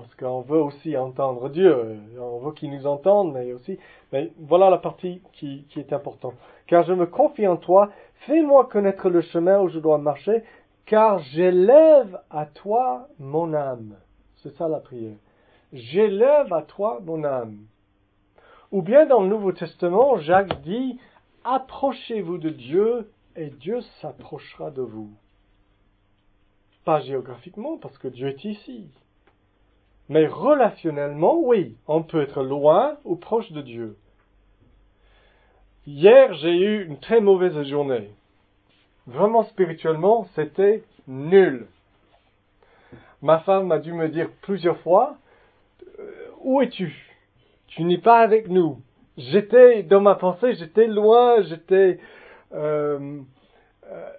Parce 0.00 0.14
qu'on 0.14 0.40
veut 0.40 0.60
aussi 0.60 0.96
entendre 0.96 1.48
Dieu. 1.50 1.98
On 2.18 2.38
veut 2.38 2.52
qu'il 2.52 2.70
nous 2.70 2.86
entende, 2.86 3.32
mais 3.32 3.52
aussi. 3.52 3.78
Mais 4.12 4.32
voilà 4.38 4.70
la 4.70 4.78
partie 4.78 5.20
qui, 5.32 5.66
qui 5.68 5.78
est 5.78 5.92
importante. 5.92 6.34
Car 6.66 6.84
je 6.84 6.92
me 6.92 7.06
confie 7.06 7.46
en 7.46 7.56
toi. 7.56 7.90
Fais-moi 8.26 8.66
connaître 8.66 9.10
le 9.10 9.20
chemin 9.20 9.60
où 9.60 9.68
je 9.68 9.78
dois 9.78 9.98
marcher. 9.98 10.42
Car 10.86 11.18
j'élève 11.18 12.18
à 12.30 12.46
toi 12.46 13.08
mon 13.18 13.52
âme. 13.54 13.96
C'est 14.36 14.56
ça 14.56 14.68
la 14.68 14.80
prière. 14.80 15.16
J'élève 15.72 16.52
à 16.52 16.62
toi 16.62 17.00
mon 17.04 17.22
âme. 17.24 17.58
Ou 18.72 18.82
bien 18.82 19.06
dans 19.06 19.20
le 19.20 19.28
Nouveau 19.28 19.52
Testament, 19.52 20.16
Jacques 20.18 20.62
dit, 20.62 20.98
approchez-vous 21.44 22.38
de 22.38 22.50
Dieu 22.50 23.10
et 23.36 23.50
Dieu 23.50 23.80
s'approchera 24.00 24.70
de 24.70 24.82
vous. 24.82 25.10
Pas 26.84 27.00
géographiquement, 27.00 27.76
parce 27.76 27.98
que 27.98 28.08
Dieu 28.08 28.28
est 28.28 28.44
ici. 28.44 28.88
Mais 30.10 30.26
relationnellement, 30.26 31.38
oui, 31.38 31.76
on 31.86 32.02
peut 32.02 32.20
être 32.20 32.42
loin 32.42 32.96
ou 33.04 33.14
proche 33.14 33.52
de 33.52 33.62
Dieu. 33.62 33.96
Hier, 35.86 36.34
j'ai 36.34 36.52
eu 36.52 36.84
une 36.84 36.98
très 36.98 37.20
mauvaise 37.20 37.62
journée. 37.62 38.10
Vraiment 39.06 39.44
spirituellement, 39.44 40.26
c'était 40.34 40.82
nul. 41.06 41.68
Ma 43.22 43.38
femme 43.38 43.68
m'a 43.68 43.78
dû 43.78 43.92
me 43.92 44.08
dire 44.08 44.28
plusieurs 44.42 44.80
fois, 44.80 45.16
euh, 46.00 46.26
où 46.40 46.60
es-tu? 46.60 46.92
Tu 47.68 47.84
n'es 47.84 47.98
pas 47.98 48.18
avec 48.18 48.48
nous. 48.48 48.80
J'étais 49.16 49.84
dans 49.84 50.00
ma 50.00 50.16
pensée, 50.16 50.54
j'étais 50.54 50.88
loin, 50.88 51.40
j'étais, 51.42 52.00
euh, 52.52 53.20
euh, 53.86 54.10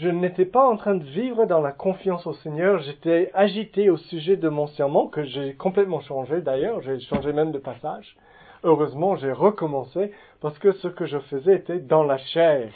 je 0.00 0.08
n'étais 0.08 0.44
pas 0.44 0.68
en 0.68 0.76
train 0.76 0.94
de 0.94 1.04
vivre 1.04 1.46
dans 1.46 1.60
la 1.60 1.72
confiance 1.72 2.26
au 2.26 2.32
Seigneur. 2.34 2.80
J'étais 2.80 3.30
agité 3.34 3.90
au 3.90 3.96
sujet 3.96 4.36
de 4.36 4.48
mon 4.48 4.66
serment 4.66 5.06
que 5.06 5.22
j'ai 5.24 5.54
complètement 5.54 6.00
changé 6.00 6.40
d'ailleurs. 6.40 6.80
J'ai 6.82 6.98
changé 7.00 7.32
même 7.32 7.52
de 7.52 7.58
passage. 7.58 8.16
heureusement, 8.64 9.16
j'ai 9.16 9.32
recommencé 9.32 10.12
parce 10.40 10.58
que 10.58 10.72
ce 10.72 10.88
que 10.88 11.06
je 11.06 11.18
faisais 11.18 11.56
était 11.56 11.80
dans 11.80 12.04
la 12.04 12.18
chair, 12.18 12.70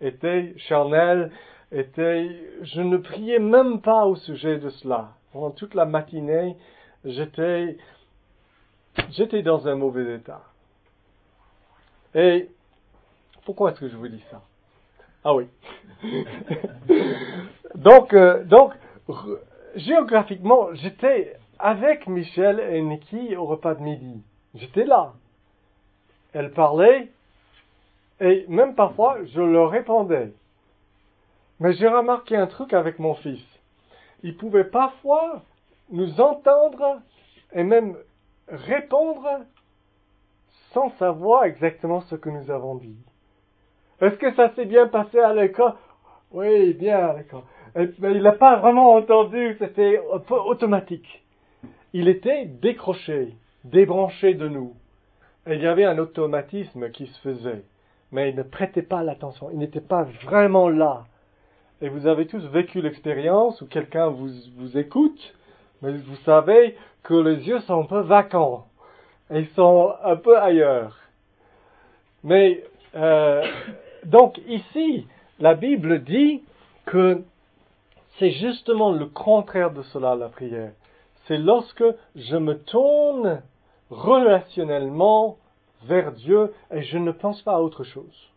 était 0.00 0.54
charnel, 0.58 1.30
était, 1.70 2.28
je 2.62 2.82
ne 2.82 2.98
priais 2.98 3.38
même 3.38 3.80
pas 3.80 4.04
au 4.04 4.16
sujet 4.16 4.58
de 4.58 4.70
cela. 4.70 5.12
Pendant 5.32 5.50
toute 5.50 5.74
la 5.74 5.86
matinée, 5.86 6.56
j'étais, 7.04 7.78
j'étais 9.10 9.42
dans 9.42 9.68
un 9.68 9.74
mauvais 9.74 10.16
état. 10.16 10.42
Et 12.14 12.50
pourquoi 13.46 13.70
est-ce 13.70 13.80
que 13.80 13.88
je 13.88 13.96
vous 13.96 14.08
dis 14.08 14.22
ça? 14.30 14.42
Ah 15.24 15.34
oui. 15.34 15.46
donc, 17.76 18.12
euh, 18.12 18.44
donc, 18.44 18.72
géographiquement, 19.76 20.74
j'étais 20.74 21.36
avec 21.58 22.08
Michel 22.08 22.58
et 22.58 22.82
Nikki 22.82 23.36
au 23.36 23.46
repas 23.46 23.74
de 23.74 23.82
midi. 23.82 24.22
J'étais 24.54 24.84
là. 24.84 25.12
Elle 26.32 26.50
parlait 26.52 27.10
et 28.20 28.46
même 28.48 28.74
parfois 28.74 29.18
je 29.26 29.40
leur 29.40 29.70
répondais. 29.70 30.32
Mais 31.60 31.72
j'ai 31.74 31.88
remarqué 31.88 32.36
un 32.36 32.48
truc 32.48 32.72
avec 32.72 32.98
mon 32.98 33.14
fils. 33.14 33.44
Il 34.22 34.36
pouvait 34.36 34.64
parfois 34.64 35.42
nous 35.90 36.20
entendre 36.20 37.00
et 37.52 37.62
même 37.62 37.96
répondre 38.48 39.28
sans 40.72 40.90
savoir 40.98 41.44
exactement 41.44 42.00
ce 42.02 42.16
que 42.16 42.30
nous 42.30 42.50
avons 42.50 42.76
dit. 42.76 42.96
Est-ce 44.02 44.16
que 44.16 44.34
ça 44.34 44.52
s'est 44.54 44.64
bien 44.64 44.88
passé 44.88 45.18
à 45.18 45.32
l'école? 45.32 45.74
Oui, 46.32 46.74
bien 46.74 46.98
à 46.98 47.16
l'école. 47.16 47.42
Mais 47.76 48.12
il 48.12 48.22
n'a 48.22 48.32
pas 48.32 48.56
vraiment 48.56 48.94
entendu, 48.94 49.56
c'était 49.60 50.00
un 50.12 50.18
peu 50.18 50.34
automatique. 50.34 51.22
Il 51.92 52.08
était 52.08 52.46
décroché, 52.46 53.34
débranché 53.64 54.34
de 54.34 54.48
nous. 54.48 54.74
Et 55.46 55.54
il 55.54 55.62
y 55.62 55.66
avait 55.66 55.84
un 55.84 55.98
automatisme 55.98 56.90
qui 56.90 57.06
se 57.06 57.20
faisait. 57.20 57.62
Mais 58.10 58.30
il 58.30 58.36
ne 58.36 58.42
prêtait 58.42 58.82
pas 58.82 59.04
l'attention, 59.04 59.50
il 59.52 59.58
n'était 59.58 59.80
pas 59.80 60.02
vraiment 60.24 60.68
là. 60.68 61.04
Et 61.80 61.88
vous 61.88 62.06
avez 62.06 62.26
tous 62.26 62.44
vécu 62.46 62.80
l'expérience 62.80 63.60
où 63.60 63.66
quelqu'un 63.66 64.08
vous, 64.08 64.30
vous 64.56 64.78
écoute, 64.78 65.34
mais 65.80 65.92
vous 65.92 66.16
savez 66.24 66.76
que 67.04 67.14
les 67.14 67.48
yeux 67.48 67.60
sont 67.60 67.82
un 67.82 67.86
peu 67.86 68.00
vacants. 68.00 68.66
Ils 69.30 69.48
sont 69.50 69.94
un 70.04 70.16
peu 70.16 70.38
ailleurs. 70.38 70.98
Mais, 72.24 72.62
euh, 72.94 73.44
donc 74.04 74.38
ici, 74.46 75.06
la 75.38 75.54
Bible 75.54 76.02
dit 76.04 76.42
que 76.86 77.22
c'est 78.18 78.30
justement 78.32 78.92
le 78.92 79.06
contraire 79.06 79.72
de 79.72 79.82
cela, 79.82 80.14
la 80.14 80.28
prière. 80.28 80.72
C'est 81.26 81.38
lorsque 81.38 81.84
je 82.14 82.36
me 82.36 82.58
tourne 82.58 83.42
relationnellement 83.90 85.38
vers 85.84 86.12
Dieu 86.12 86.52
et 86.70 86.82
je 86.82 86.98
ne 86.98 87.12
pense 87.12 87.42
pas 87.42 87.54
à 87.54 87.60
autre 87.60 87.84
chose. 87.84 88.30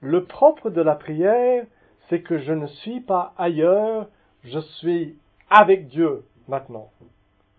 Le 0.00 0.24
propre 0.24 0.70
de 0.70 0.80
la 0.80 0.94
prière, 0.94 1.66
c'est 2.08 2.22
que 2.22 2.38
je 2.38 2.52
ne 2.52 2.66
suis 2.66 3.00
pas 3.00 3.34
ailleurs, 3.36 4.08
je 4.44 4.58
suis 4.58 5.16
avec 5.50 5.88
Dieu 5.88 6.24
maintenant. 6.48 6.90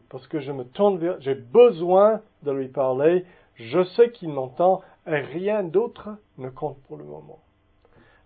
Parce 0.09 0.27
que 0.27 0.39
je 0.39 0.51
me 0.51 0.65
tourne 0.65 0.97
vers, 0.97 1.21
j'ai 1.21 1.35
besoin 1.35 2.21
de 2.43 2.51
lui 2.51 2.67
parler, 2.67 3.25
je 3.55 3.83
sais 3.83 4.11
qu'il 4.11 4.29
m'entend 4.29 4.81
et 5.07 5.19
rien 5.19 5.63
d'autre 5.63 6.09
ne 6.37 6.49
compte 6.49 6.81
pour 6.83 6.97
le 6.97 7.03
moment. 7.03 7.39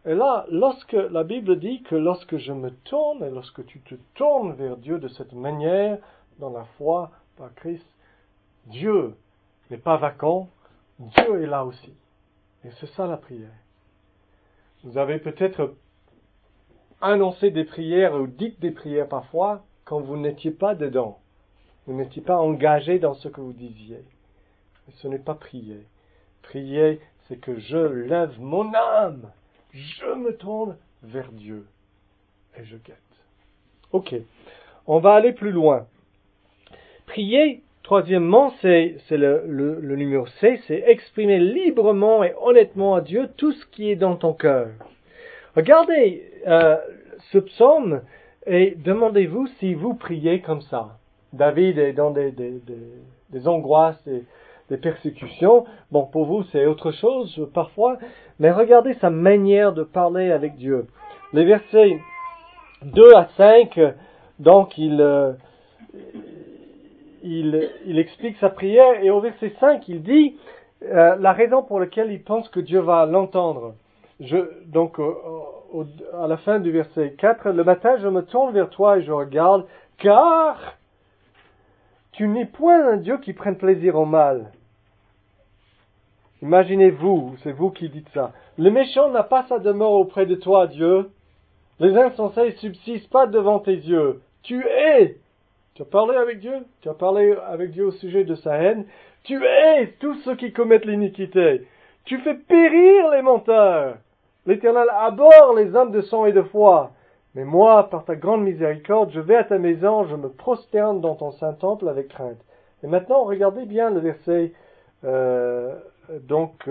Et 0.05 0.13
là, 0.13 0.45
lorsque 0.51 0.93
la 0.93 1.23
Bible 1.23 1.59
dit 1.59 1.81
que 1.83 1.95
lorsque 1.95 2.37
je 2.37 2.51
me 2.51 2.69
tourne 2.69 3.23
et 3.23 3.29
lorsque 3.31 3.65
tu 3.65 3.79
te 3.79 3.95
tournes 4.13 4.53
vers 4.53 4.77
Dieu 4.77 4.99
de 4.99 5.07
cette 5.07 5.33
manière, 5.33 5.97
dans 6.37 6.51
la 6.51 6.65
foi 6.77 7.11
par 7.37 7.53
Christ, 7.55 7.85
Dieu 8.67 9.15
n'est 9.71 9.77
pas 9.77 9.97
vacant, 9.97 10.49
Dieu 10.99 11.41
est 11.41 11.47
là 11.47 11.65
aussi. 11.65 11.93
Et 12.63 12.69
c'est 12.79 12.89
ça 12.93 13.07
la 13.07 13.17
prière. 13.17 13.53
Vous 14.83 14.97
avez 14.97 15.17
peut-être 15.17 15.75
annoncé 17.01 17.49
des 17.49 17.65
prières 17.65 18.13
ou 18.15 18.27
dit 18.27 18.55
des 18.59 18.71
prières 18.71 19.07
parfois 19.07 19.63
quand 19.85 20.01
vous 20.01 20.17
n'étiez 20.17 20.51
pas 20.51 20.75
dedans. 20.75 21.19
Vous 21.87 21.93
n'étiez 21.93 22.21
pas 22.21 22.37
engagé 22.37 22.99
dans 22.99 23.13
ce 23.13 23.27
que 23.27 23.41
vous 23.41 23.53
disiez. 23.53 24.03
Mais 24.87 24.93
ce 24.97 25.07
n'est 25.07 25.19
pas 25.19 25.35
prier. 25.35 25.85
Prier, 26.49 26.99
c'est 27.27 27.39
que 27.39 27.59
je 27.59 27.77
lève 27.77 28.39
mon 28.39 28.73
âme 28.73 29.31
je 29.75 30.13
me 30.15 30.35
tourne 30.35 30.77
vers 31.03 31.31
Dieu 31.33 31.65
et 32.57 32.63
je 32.63 32.77
guette. 32.77 32.95
Ok, 33.91 34.15
on 34.87 34.99
va 34.99 35.15
aller 35.15 35.33
plus 35.33 35.51
loin. 35.51 35.85
Prier, 37.05 37.61
troisièmement, 37.83 38.53
c'est 38.61 38.97
le, 39.11 39.95
numéro 39.95 40.25
C, 40.39 40.61
c'est 40.67 40.83
exprimer 40.87 41.39
librement 41.39 42.23
et 42.23 42.33
honnêtement 42.41 42.95
à 42.95 43.01
Dieu 43.01 43.29
tout 43.37 43.51
ce 43.51 43.65
qui 43.67 43.91
est 43.91 43.95
dans 43.95 44.15
ton 44.15 44.33
cœur. 44.33 44.69
Regardez 45.55 46.23
euh, 46.47 46.77
ce 47.31 47.37
psaume 47.37 48.01
et 48.47 48.75
demandez-vous 48.77 49.47
si 49.59 49.73
vous 49.73 49.93
priez 49.93 50.39
comme 50.39 50.61
ça. 50.61 50.97
David 51.33 51.77
est 51.79 51.93
dans 51.93 52.11
des, 52.11 52.31
des, 52.31 52.61
des 53.29 53.47
angoisses, 53.47 54.01
des, 54.05 54.23
des 54.69 54.77
persécutions. 54.77 55.65
Bon, 55.91 56.05
pour 56.05 56.25
vous, 56.25 56.43
c'est 56.51 56.65
autre 56.65 56.91
chose 56.91 57.49
parfois, 57.53 57.97
mais 58.39 58.51
regardez 58.51 58.93
sa 58.95 59.09
manière 59.09 59.73
de 59.73 59.83
parler 59.83 60.31
avec 60.31 60.55
Dieu. 60.55 60.87
Les 61.33 61.45
versets 61.45 61.99
2 62.83 63.15
à 63.15 63.27
5, 63.37 63.79
donc 64.39 64.77
il, 64.77 64.99
euh, 65.01 65.33
il, 67.23 67.69
il, 67.85 67.99
explique 67.99 68.37
sa 68.37 68.49
prière, 68.49 69.03
et 69.03 69.09
au 69.09 69.19
verset 69.19 69.53
5, 69.59 69.87
il 69.87 70.03
dit 70.03 70.37
euh, 70.83 71.15
la 71.17 71.33
raison 71.33 71.63
pour 71.63 71.79
laquelle 71.79 72.11
il 72.11 72.21
pense 72.21 72.49
que 72.49 72.59
Dieu 72.59 72.79
va 72.79 73.05
l'entendre. 73.05 73.75
Je, 74.19 74.37
donc, 74.67 74.97
à 76.13 76.27
la 76.27 76.37
fin 76.37 76.59
du 76.59 76.71
verset 76.71 77.15
4, 77.17 77.49
le 77.49 77.63
matin, 77.63 77.97
je 78.01 78.07
me 78.07 78.21
tourne 78.21 78.53
vers 78.53 78.69
toi 78.69 78.97
et 78.97 79.03
je 79.03 79.11
regarde, 79.11 79.65
car 79.97 80.77
tu 82.15 82.27
n'es 82.27 82.45
point 82.45 82.87
un 82.87 82.97
Dieu 82.97 83.17
qui 83.17 83.33
prenne 83.33 83.57
plaisir 83.57 83.95
au 83.95 84.05
mal. 84.05 84.51
Imaginez-vous, 86.41 87.35
c'est 87.43 87.51
vous 87.51 87.71
qui 87.71 87.89
dites 87.89 88.09
ça. 88.13 88.31
Le 88.57 88.71
méchant 88.71 89.09
n'a 89.09 89.23
pas 89.23 89.45
sa 89.49 89.59
demeure 89.59 89.91
auprès 89.91 90.25
de 90.25 90.35
toi, 90.35 90.67
Dieu. 90.67 91.09
Les 91.79 91.97
insensés 91.97 92.51
subsistent 92.53 93.09
pas 93.09 93.27
devant 93.27 93.59
tes 93.59 93.75
yeux. 93.75 94.21
Tu 94.43 94.65
es. 94.65 95.17
Tu 95.73 95.81
as 95.81 95.85
parlé 95.85 96.15
avec 96.15 96.39
Dieu? 96.39 96.65
Tu 96.81 96.87
as 96.87 96.93
parlé 96.93 97.35
avec 97.47 97.71
Dieu 97.71 97.87
au 97.87 97.91
sujet 97.91 98.23
de 98.23 98.35
sa 98.35 98.55
haine? 98.55 98.85
Tu 99.23 99.43
es 99.43 99.87
tous 99.99 100.15
ceux 100.23 100.35
qui 100.35 100.53
commettent 100.53 100.85
l'iniquité. 100.85 101.67
Tu 102.05 102.17
fais 102.19 102.35
périr 102.35 103.09
les 103.09 103.23
menteurs. 103.23 103.97
L'Éternel 104.45 104.87
abhorre 104.89 105.53
les 105.55 105.75
hommes 105.75 105.91
de 105.91 106.01
sang 106.01 106.25
et 106.25 106.31
de 106.31 106.43
foi. 106.43 106.91
Mais 107.35 107.43
moi, 107.43 107.89
par 107.89 108.05
ta 108.05 108.15
grande 108.15 108.43
miséricorde, 108.43 109.11
je 109.11 109.19
vais 109.19 109.35
à 109.35 109.43
ta 109.43 109.57
maison, 109.57 110.07
je 110.07 110.15
me 110.15 110.29
prosterne 110.29 111.01
dans 111.01 111.15
ton 111.15 111.31
saint 111.31 111.53
temple 111.53 111.89
avec 111.89 112.07
crainte. 112.07 112.39
Et 112.81 112.87
maintenant, 112.87 113.25
regardez 113.25 113.65
bien 113.65 113.89
le 113.89 113.99
verset 113.99 114.53
euh, 115.03 115.77
donc 116.21 116.69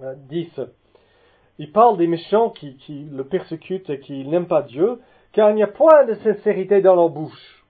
10. 0.00 0.58
Euh, 0.58 0.66
il 1.58 1.72
parle 1.72 1.98
des 1.98 2.06
méchants 2.06 2.50
qui, 2.50 2.78
le 3.10 3.24
persécutent 3.24 3.90
et 3.90 3.98
qui 3.98 4.24
n'aiment 4.24 4.46
pas 4.46 4.62
Dieu, 4.62 5.00
car 5.32 5.50
il 5.50 5.56
n'y 5.56 5.64
a 5.64 5.68
point 5.68 6.04
de 6.04 6.14
sincérité 6.14 6.80
dans 6.80 6.94
leur 6.94 7.08
bouche. 7.08 7.64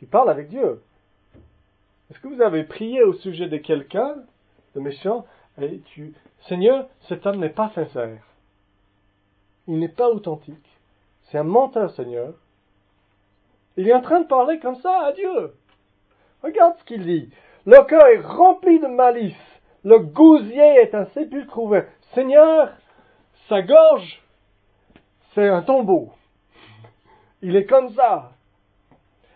Il 0.00 0.08
parle 0.08 0.30
avec 0.30 0.48
Dieu. 0.48 0.80
Est-ce 2.10 2.20
que 2.20 2.28
vous 2.28 2.42
avez 2.42 2.62
prié 2.62 3.02
au 3.02 3.14
sujet 3.14 3.48
de 3.48 3.56
quelqu'un, 3.56 4.14
de 4.76 4.80
méchant, 4.80 5.26
et 5.60 5.80
tu, 5.86 6.14
Seigneur, 6.48 6.88
cet 7.08 7.26
homme 7.26 7.40
n'est 7.40 7.48
pas 7.48 7.70
sincère. 7.74 8.22
Il 9.68 9.78
n'est 9.78 9.88
pas 9.88 10.10
authentique. 10.10 10.68
C'est 11.24 11.38
un 11.38 11.44
menteur, 11.44 11.90
Seigneur. 11.92 12.34
Il 13.76 13.88
est 13.88 13.94
en 13.94 14.02
train 14.02 14.20
de 14.20 14.26
parler 14.26 14.58
comme 14.58 14.76
ça 14.76 15.06
à 15.06 15.12
Dieu. 15.12 15.54
Regarde 16.42 16.76
ce 16.78 16.84
qu'il 16.84 17.04
dit. 17.04 17.30
Le 17.64 17.82
cœur 17.84 18.06
est 18.06 18.20
rempli 18.20 18.80
de 18.80 18.88
malice. 18.88 19.34
Le 19.84 19.98
gousier 19.98 20.62
est 20.62 20.94
un 20.94 21.06
sépulcre 21.06 21.58
ouvert. 21.58 21.86
Seigneur, 22.14 22.70
sa 23.48 23.62
gorge, 23.62 24.22
c'est 25.34 25.48
un 25.48 25.62
tombeau. 25.62 26.10
Il 27.40 27.56
est 27.56 27.66
comme 27.66 27.90
ça. 27.94 28.32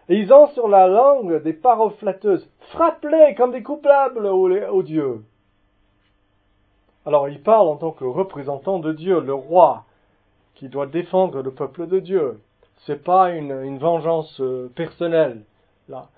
Et 0.09 0.17
ils 0.17 0.33
ont 0.33 0.47
sur 0.49 0.69
la 0.69 0.87
langue 0.87 1.43
des 1.43 1.53
paroles 1.53 1.95
flatteuses. 1.95 2.49
Frappe-les 2.71 3.35
comme 3.35 3.53
des 3.53 3.63
coupables 3.63 4.27
au, 4.27 4.83
Dieu. 4.83 5.25
Alors 7.05 7.29
il 7.29 7.43
parle 7.43 7.69
en 7.69 7.77
tant 7.77 7.91
que 7.91 8.05
représentant 8.05 8.79
de 8.79 8.93
Dieu, 8.93 9.21
le 9.21 9.35
roi, 9.35 9.86
qui 10.57 10.69
doit 10.69 10.87
défendre 10.87 11.43
le 11.43 11.53
peuple 11.53 11.87
de 11.87 12.01
Dieu. 12.01 12.41
C'est 12.87 13.03
pas 13.03 13.31
une, 13.31 13.53
une 13.53 13.79
vengeance 13.79 14.41
euh, 14.41 14.71
personnelle, 14.75 15.43
là. 15.89 16.09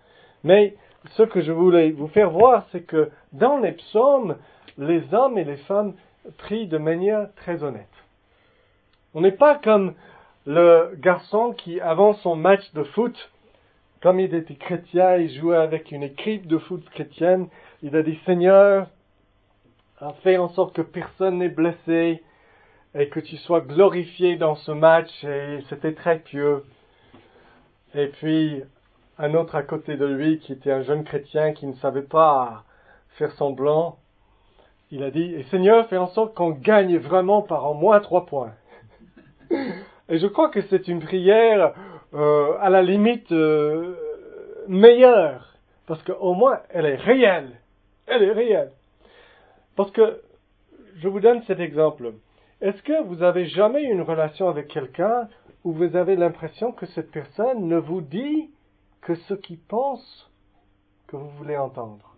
Mais 0.45 0.75
ce 1.17 1.23
que 1.23 1.41
je 1.41 1.53
voulais 1.53 1.91
vous 1.91 2.09
faire 2.09 2.31
voir, 2.31 2.67
c'est 2.73 2.83
que 2.83 3.11
dans 3.33 3.59
les 3.59 3.73
psaumes, 3.73 4.37
les 4.79 5.03
hommes 5.13 5.39
et 5.39 5.45
les 5.45 5.57
femmes 5.57 5.95
prient 6.39 6.67
de 6.67 6.79
manière 6.79 7.29
très 7.37 7.63
honnête. 7.63 7.87
On 9.15 9.21
n'est 9.21 9.33
pas 9.33 9.57
comme 9.57 9.95
le 10.47 10.95
garçon 10.97 11.53
qui, 11.53 11.81
avant 11.81 12.15
son 12.15 12.37
match 12.37 12.73
de 12.75 12.85
foot, 12.85 13.31
comme 14.01 14.21
il 14.21 14.35
était 14.35 14.55
chrétien, 14.55 15.17
il 15.17 15.31
jouait 15.39 15.57
avec 15.57 15.91
une 15.91 16.03
équipe 16.03 16.47
de 16.47 16.59
foot 16.59 16.89
chrétienne. 16.91 17.49
Il 17.83 17.97
a 17.97 18.03
dit, 18.03 18.19
Seigneur, 18.25 18.87
fais 20.23 20.37
en 20.37 20.49
sorte 20.51 20.75
que 20.75 20.83
personne 20.83 21.39
n'est 21.39 21.49
blessé 21.49 22.23
et 22.95 23.09
que 23.09 23.21
tu 23.21 23.37
sois 23.37 23.61
glorifié 23.61 24.37
dans 24.37 24.57
ce 24.57 24.73
match. 24.73 25.11
Et 25.25 25.61
c'était 25.69 25.95
très 25.95 26.19
pieux. 26.19 26.65
Et 27.95 28.09
puis, 28.09 28.63
un 29.19 29.35
autre 29.35 29.55
à 29.55 29.63
côté 29.63 29.97
de 29.97 30.07
lui, 30.07 30.39
qui 30.39 30.53
était 30.53 30.73
un 30.73 30.83
jeune 30.83 31.05
chrétien 31.05 31.53
qui 31.53 31.67
ne 31.67 31.75
savait 31.75 32.03
pas 32.03 32.65
faire 33.19 33.33
semblant, 33.33 33.99
il 34.91 35.03
a 35.03 35.11
dit, 35.11 35.35
et 35.35 35.43
Seigneur, 35.45 35.87
fais 35.89 35.97
en 35.97 36.09
sorte 36.09 36.35
qu'on 36.35 36.51
gagne 36.51 36.97
vraiment 36.97 37.43
par 37.43 37.67
en 37.67 37.75
moins 37.75 38.01
trois 38.01 38.27
points. 38.27 38.55
et 39.51 40.19
je 40.19 40.27
crois 40.27 40.49
que 40.49 40.63
c'est 40.63 40.89
une 40.89 41.01
prière 41.01 41.75
euh, 42.15 42.57
à 42.61 42.71
la 42.71 42.83
limite 42.83 43.31
euh, 43.33 43.95
meilleure, 44.67 45.59
parce 45.87 46.03
qu'au 46.03 46.33
moins 46.33 46.61
elle 46.71 46.87
est 46.87 46.97
réelle. 46.97 47.51
Elle 48.07 48.23
est 48.23 48.33
réelle. 48.33 48.73
Parce 49.77 49.91
que, 49.91 50.23
je 50.97 51.09
vous 51.09 51.21
donne 51.21 51.43
cet 51.43 51.61
exemple. 51.61 52.13
Est-ce 52.61 52.83
que 52.83 53.05
vous 53.05 53.23
avez 53.23 53.47
jamais 53.47 53.85
eu 53.85 53.93
une 53.93 54.03
relation 54.03 54.49
avec 54.49 54.69
quelqu'un 54.69 55.29
où 55.63 55.73
vous 55.73 55.95
avez 55.95 56.17
l'impression 56.17 56.73
que 56.73 56.87
cette 56.87 57.13
personne 57.13 57.69
ne 57.69 57.77
vous 57.77 58.01
dit 58.01 58.51
que 59.01 59.15
ce 59.15 59.35
qu'il 59.35 59.61
pense 59.61 60.29
que 61.07 61.17
vous 61.17 61.31
voulez 61.31 61.57
entendre? 61.57 62.17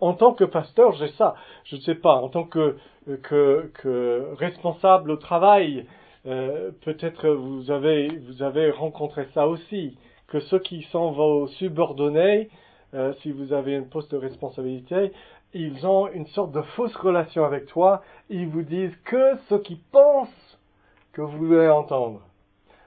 En 0.00 0.14
tant 0.14 0.34
que 0.34 0.44
pasteur, 0.44 0.92
j'ai 0.94 1.08
ça. 1.12 1.36
Je 1.64 1.76
ne 1.76 1.80
sais 1.82 1.94
pas. 1.94 2.16
En 2.16 2.28
tant 2.28 2.44
que, 2.44 2.76
que, 3.22 3.70
que 3.74 4.34
responsable 4.34 5.12
au 5.12 5.16
travail, 5.16 5.86
euh, 6.26 6.72
peut-être 6.84 7.28
vous 7.28 7.70
avez, 7.70 8.08
vous 8.08 8.42
avez 8.42 8.72
rencontré 8.72 9.28
ça 9.34 9.46
aussi, 9.46 9.96
que 10.26 10.40
ceux 10.40 10.58
qui 10.58 10.82
sont 10.90 11.12
vos 11.12 11.46
subordonnés, 11.46 12.48
euh, 12.94 13.12
si 13.22 13.32
vous 13.32 13.52
avez 13.52 13.76
un 13.76 13.84
poste 13.84 14.12
de 14.12 14.18
responsabilité, 14.18 15.12
ils 15.54 15.86
ont 15.86 16.08
une 16.08 16.26
sorte 16.28 16.52
de 16.52 16.62
fausse 16.62 16.94
relation 16.96 17.44
avec 17.44 17.66
toi, 17.66 18.02
ils 18.30 18.48
vous 18.48 18.62
disent 18.62 18.96
que 19.04 19.36
ce 19.48 19.54
qu'ils 19.56 19.80
pensent 19.80 20.58
que 21.12 21.20
vous 21.20 21.46
voulez 21.46 21.68
entendre. 21.68 22.22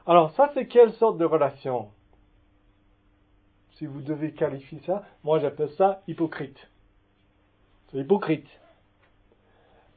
Alors 0.07 0.31
ça, 0.31 0.51
c'est 0.53 0.67
quelle 0.67 0.93
sorte 0.93 1.17
de 1.17 1.25
relation? 1.25 1.89
Si 3.73 3.85
vous 3.85 4.01
devez 4.01 4.31
qualifier 4.31 4.79
ça, 4.85 5.03
moi 5.23 5.39
j'appelle 5.39 5.69
ça 5.77 6.01
hypocrite. 6.07 6.69
C'est 7.91 7.99
hypocrite. 7.99 8.47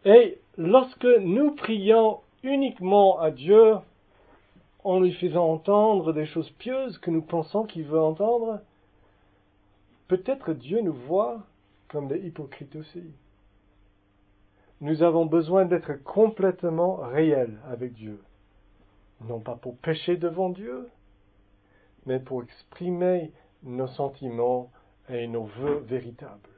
Et 0.04 0.38
lorsque 0.56 1.06
nous 1.20 1.52
prions 1.52 2.20
uniquement 2.42 3.18
à 3.20 3.30
Dieu 3.30 3.76
en 4.84 5.00
lui 5.00 5.12
faisant 5.12 5.50
entendre 5.50 6.12
des 6.12 6.26
choses 6.26 6.50
pieuses 6.50 6.98
que 6.98 7.10
nous 7.10 7.22
pensons 7.22 7.64
qu'il 7.64 7.84
veut 7.84 8.00
entendre, 8.00 8.60
peut-être 10.08 10.52
Dieu 10.52 10.80
nous 10.80 10.92
voit 10.92 11.40
comme 11.88 12.08
des 12.08 12.18
hypocrites 12.18 12.76
aussi. 12.76 13.04
Nous 14.80 15.02
avons 15.02 15.26
besoin 15.26 15.64
d'être 15.64 15.94
complètement 16.04 16.96
réels 16.96 17.58
avec 17.68 17.94
Dieu. 17.94 18.20
Non 19.22 19.40
pas 19.40 19.56
pour 19.56 19.76
pécher 19.78 20.16
devant 20.16 20.50
Dieu, 20.50 20.88
mais 22.06 22.20
pour 22.20 22.42
exprimer 22.42 23.32
nos 23.64 23.88
sentiments 23.88 24.70
et 25.08 25.26
nos 25.26 25.44
vœux 25.44 25.78
véritables. 25.86 26.50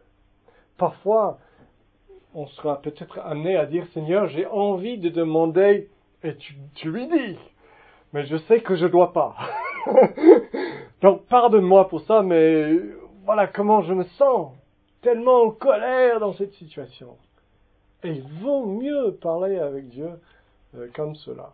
Parfois, 0.76 1.38
on 2.34 2.46
sera 2.46 2.80
peut-être 2.80 3.18
amené 3.20 3.56
à 3.56 3.66
dire 3.66 3.86
Seigneur, 3.92 4.28
j'ai 4.28 4.46
envie 4.46 4.98
de 4.98 5.08
demander, 5.08 5.88
et 6.22 6.36
tu, 6.74 6.90
lui 6.90 7.08
dis, 7.08 7.38
mais 8.12 8.26
je 8.26 8.36
sais 8.36 8.60
que 8.60 8.76
je 8.76 8.84
ne 8.84 8.90
dois 8.90 9.12
pas. 9.12 9.36
Donc 11.02 11.24
pardonne-moi 11.26 11.88
pour 11.88 12.02
ça, 12.02 12.22
mais 12.22 12.76
voilà 13.24 13.46
comment 13.46 13.82
je 13.82 13.94
me 13.94 14.04
sens, 14.04 14.52
tellement 15.02 15.42
en 15.42 15.50
colère 15.50 16.20
dans 16.20 16.32
cette 16.32 16.52
situation. 16.54 17.16
Et 18.02 18.10
il 18.10 18.22
vaut 18.22 18.66
mieux 18.66 19.12
parler 19.20 19.58
avec 19.58 19.88
Dieu 19.88 20.10
euh, 20.76 20.88
comme 20.94 21.14
cela. 21.14 21.52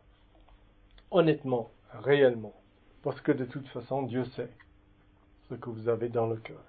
Honnêtement, 1.10 1.70
réellement. 1.92 2.52
Parce 3.02 3.20
que 3.20 3.32
de 3.32 3.44
toute 3.44 3.66
façon, 3.68 4.02
Dieu 4.02 4.24
sait 4.36 4.50
ce 5.48 5.54
que 5.54 5.70
vous 5.70 5.88
avez 5.88 6.08
dans 6.08 6.26
le 6.26 6.36
cœur. 6.36 6.60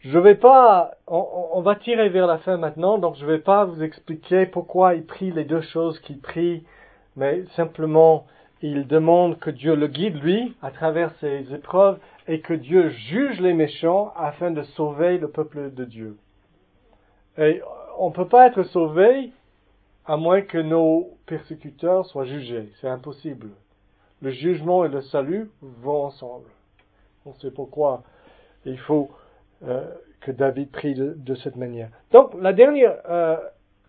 Je 0.00 0.18
vais 0.18 0.34
pas, 0.34 0.92
on, 1.06 1.60
va 1.60 1.76
tirer 1.76 2.08
vers 2.08 2.26
la 2.26 2.38
fin 2.38 2.56
maintenant, 2.56 2.96
donc 2.96 3.16
je 3.16 3.26
vais 3.26 3.38
pas 3.38 3.66
vous 3.66 3.82
expliquer 3.82 4.46
pourquoi 4.46 4.94
il 4.94 5.04
prie 5.04 5.30
les 5.30 5.44
deux 5.44 5.60
choses 5.60 6.00
qu'il 6.00 6.18
prie, 6.20 6.64
mais 7.16 7.44
simplement 7.54 8.26
il 8.62 8.86
demande 8.86 9.38
que 9.38 9.50
Dieu 9.50 9.74
le 9.74 9.86
guide 9.86 10.22
lui 10.22 10.56
à 10.62 10.70
travers 10.70 11.12
ses 11.20 11.52
épreuves 11.52 11.98
et 12.28 12.40
que 12.40 12.54
Dieu 12.54 12.90
juge 12.90 13.40
les 13.40 13.54
méchants 13.54 14.12
afin 14.16 14.50
de 14.50 14.62
sauver 14.62 15.18
le 15.18 15.28
peuple 15.28 15.72
de 15.72 15.84
Dieu. 15.84 16.16
Et 17.38 17.62
on 17.98 18.10
ne 18.10 18.14
peut 18.14 18.28
pas 18.28 18.46
être 18.46 18.62
sauvé 18.64 19.30
à 20.06 20.16
moins 20.16 20.42
que 20.42 20.58
nos 20.58 21.16
persécuteurs 21.26 22.06
soient 22.06 22.24
jugés. 22.24 22.70
C'est 22.80 22.88
impossible. 22.88 23.48
Le 24.22 24.30
jugement 24.30 24.84
et 24.84 24.88
le 24.88 25.00
salut 25.02 25.50
vont 25.62 26.04
ensemble. 26.04 26.48
On 27.24 27.32
sait 27.34 27.50
pourquoi 27.50 28.02
il 28.64 28.78
faut 28.78 29.10
euh, 29.66 29.86
que 30.20 30.30
David 30.30 30.70
prie 30.70 30.94
de, 30.94 31.34
cette 31.36 31.56
manière. 31.56 31.88
Donc 32.12 32.34
la 32.40 32.52
dernière 32.52 32.96
euh, 33.08 33.36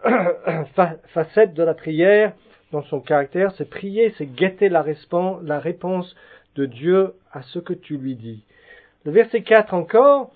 facette 1.14 1.54
de 1.54 1.64
la 1.64 1.74
prière 1.74 2.34
dans 2.72 2.84
son 2.84 3.00
caractère, 3.00 3.54
c'est 3.58 3.70
prier, 3.70 4.14
c'est 4.18 4.26
guetter 4.26 4.70
la, 4.70 4.82
réponse 4.82 6.16
de 6.56 6.66
Dieu 6.66 7.14
à 7.32 7.42
ce 7.44 7.60
que 7.60 7.74
tu 7.74 7.98
lui 7.98 8.16
dis. 8.16 8.44
Le 9.06 9.12
verset 9.12 9.42
4 9.42 9.74
encore, 9.74 10.32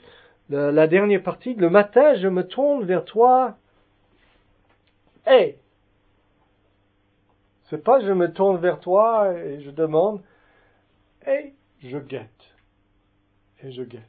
la, 0.50 0.88
dernière 0.88 1.24
partie, 1.24 1.56
le 1.56 1.70
matin 1.70 2.16
je 2.16 2.28
me 2.28 2.46
tourne 2.46 2.86
vers 2.86 3.06
toi. 3.06 3.58
Et 5.30 5.56
c'est 7.70 7.84
pas 7.84 8.00
je 8.02 8.12
me 8.12 8.32
tourne 8.32 8.58
vers 8.58 8.80
toi 8.80 9.34
et 9.34 9.62
je 9.62 9.72
demande. 9.72 10.22
Et 11.28 11.54
je 11.84 11.98
guette. 11.98 12.30
Et 13.64 13.72
je 13.72 13.82
guette. 13.82 14.02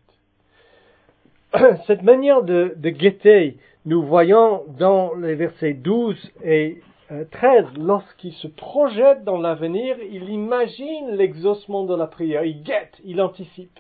cette 1.87 2.03
manière 2.03 2.43
de, 2.43 2.75
guetter, 2.83 3.57
nous 3.85 4.03
voyons 4.03 4.65
dans 4.79 5.15
les 5.15 5.35
versets 5.35 5.73
12 5.73 6.33
et 6.45 6.83
13, 7.09 7.12
euh, 7.12 7.62
lorsqu'il 7.79 8.33
se 8.33 8.49
projette 8.49 9.23
dans 9.25 9.38
l'avenir, 9.38 9.97
il 10.11 10.29
imagine 10.29 11.11
l'exaucement 11.11 11.85
de 11.85 11.95
la 11.95 12.07
prière, 12.07 12.45
il 12.45 12.62
guette, 12.62 13.01
il 13.05 13.21
anticipe. 13.21 13.79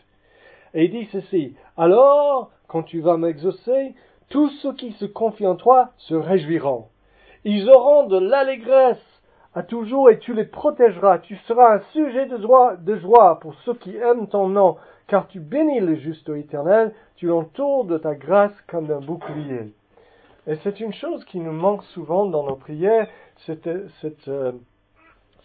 Et 0.74 0.84
il 0.84 0.90
dit 0.90 1.08
ceci, 1.10 1.56
alors, 1.76 2.50
quand 2.68 2.84
tu 2.84 3.00
vas 3.00 3.16
m'exaucer, 3.16 3.94
tous 4.28 4.48
ceux 4.62 4.74
qui 4.74 4.92
se 4.92 5.06
confient 5.06 5.46
en 5.46 5.56
toi 5.56 5.90
se 5.98 6.14
réjouiront. 6.14 6.86
Ils 7.44 7.68
auront 7.70 8.06
de 8.06 8.18
l'allégresse 8.18 9.22
à 9.54 9.62
toujours 9.62 10.10
et 10.10 10.18
tu 10.18 10.34
les 10.34 10.44
protégeras. 10.44 11.18
Tu 11.18 11.36
seras 11.48 11.76
un 11.76 11.80
sujet 11.92 12.26
de 12.26 12.38
joie, 12.38 12.76
de 12.76 12.96
joie 12.96 13.40
pour 13.40 13.54
ceux 13.64 13.74
qui 13.74 13.96
aiment 13.96 14.28
ton 14.28 14.48
nom, 14.48 14.76
car 15.08 15.28
tu 15.28 15.40
bénis 15.40 15.80
le 15.80 15.96
juste 15.96 16.28
éternel, 16.28 16.92
tu 17.16 17.26
l'entoures 17.26 17.84
de 17.84 17.98
ta 17.98 18.14
grâce 18.14 18.54
comme 18.68 18.86
d'un 18.86 19.00
bouclier. 19.00 19.72
Et 20.46 20.56
c'est 20.62 20.80
une 20.80 20.92
chose 20.92 21.24
qui 21.24 21.38
nous 21.38 21.52
manque 21.52 21.82
souvent 21.84 22.26
dans 22.26 22.44
nos 22.44 22.56
prières, 22.56 23.08
cet, 23.46 23.66
euh, 23.66 24.52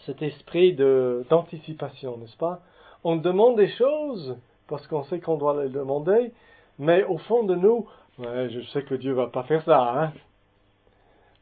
cet 0.05 0.21
esprit 0.21 0.75
d'anticipation, 0.75 2.17
n'est-ce 2.17 2.37
pas? 2.37 2.61
On 3.03 3.15
demande 3.15 3.57
des 3.57 3.69
choses 3.69 4.37
parce 4.67 4.85
qu'on 4.87 5.03
sait 5.03 5.19
qu'on 5.19 5.37
doit 5.37 5.63
les 5.63 5.69
demander, 5.69 6.31
mais 6.77 7.03
au 7.03 7.17
fond 7.17 7.43
de 7.43 7.55
nous, 7.55 7.87
je 8.19 8.61
sais 8.71 8.83
que 8.83 8.95
Dieu 8.95 9.13
va 9.13 9.27
pas 9.27 9.43
faire 9.43 9.63
ça. 9.63 10.03
Hein 10.03 10.13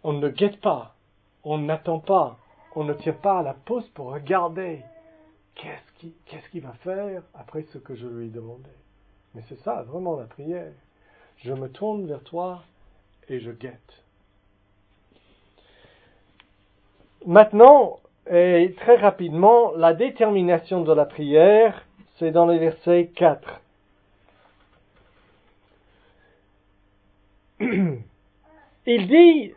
on 0.04 0.14
ne 0.14 0.30
guette 0.30 0.62
pas, 0.62 0.96
on 1.44 1.58
n'attend 1.58 2.00
pas, 2.00 2.38
on 2.76 2.84
ne 2.84 2.94
tient 2.94 3.14
pas 3.14 3.40
à 3.40 3.44
la 3.44 3.54
pause 3.54 3.88
pour 3.90 4.14
regarder 4.14 4.82
qu'est-ce 5.56 6.50
qu'il 6.52 6.62
va 6.62 6.74
faire 6.84 7.24
après 7.34 7.64
ce 7.74 7.78
que 7.78 7.96
je 7.96 8.08
lui 8.08 8.28
ai 8.28 8.30
demandé. 8.30 8.70
Mais 9.36 9.44
c'est 9.50 9.60
ça 9.60 9.84
vraiment 9.84 10.16
la 10.16 10.26
prière. 10.26 10.72
Je 11.38 11.54
me 11.54 11.70
tourne 11.70 12.06
vers 12.08 12.24
toi 12.24 12.64
et 13.30 13.40
je 13.40 13.52
guette. 13.52 14.04
Maintenant, 17.26 18.00
et 18.32 18.74
très 18.78 18.96
rapidement, 18.96 19.74
la 19.76 19.94
détermination 19.94 20.84
de 20.84 20.94
la 20.94 21.06
prière, 21.06 21.86
c'est 22.18 22.32
dans 22.32 22.48
les 22.48 22.60
versets 22.60 23.12
4. 23.16 23.62
Il 28.86 29.08
dit, 29.08 29.54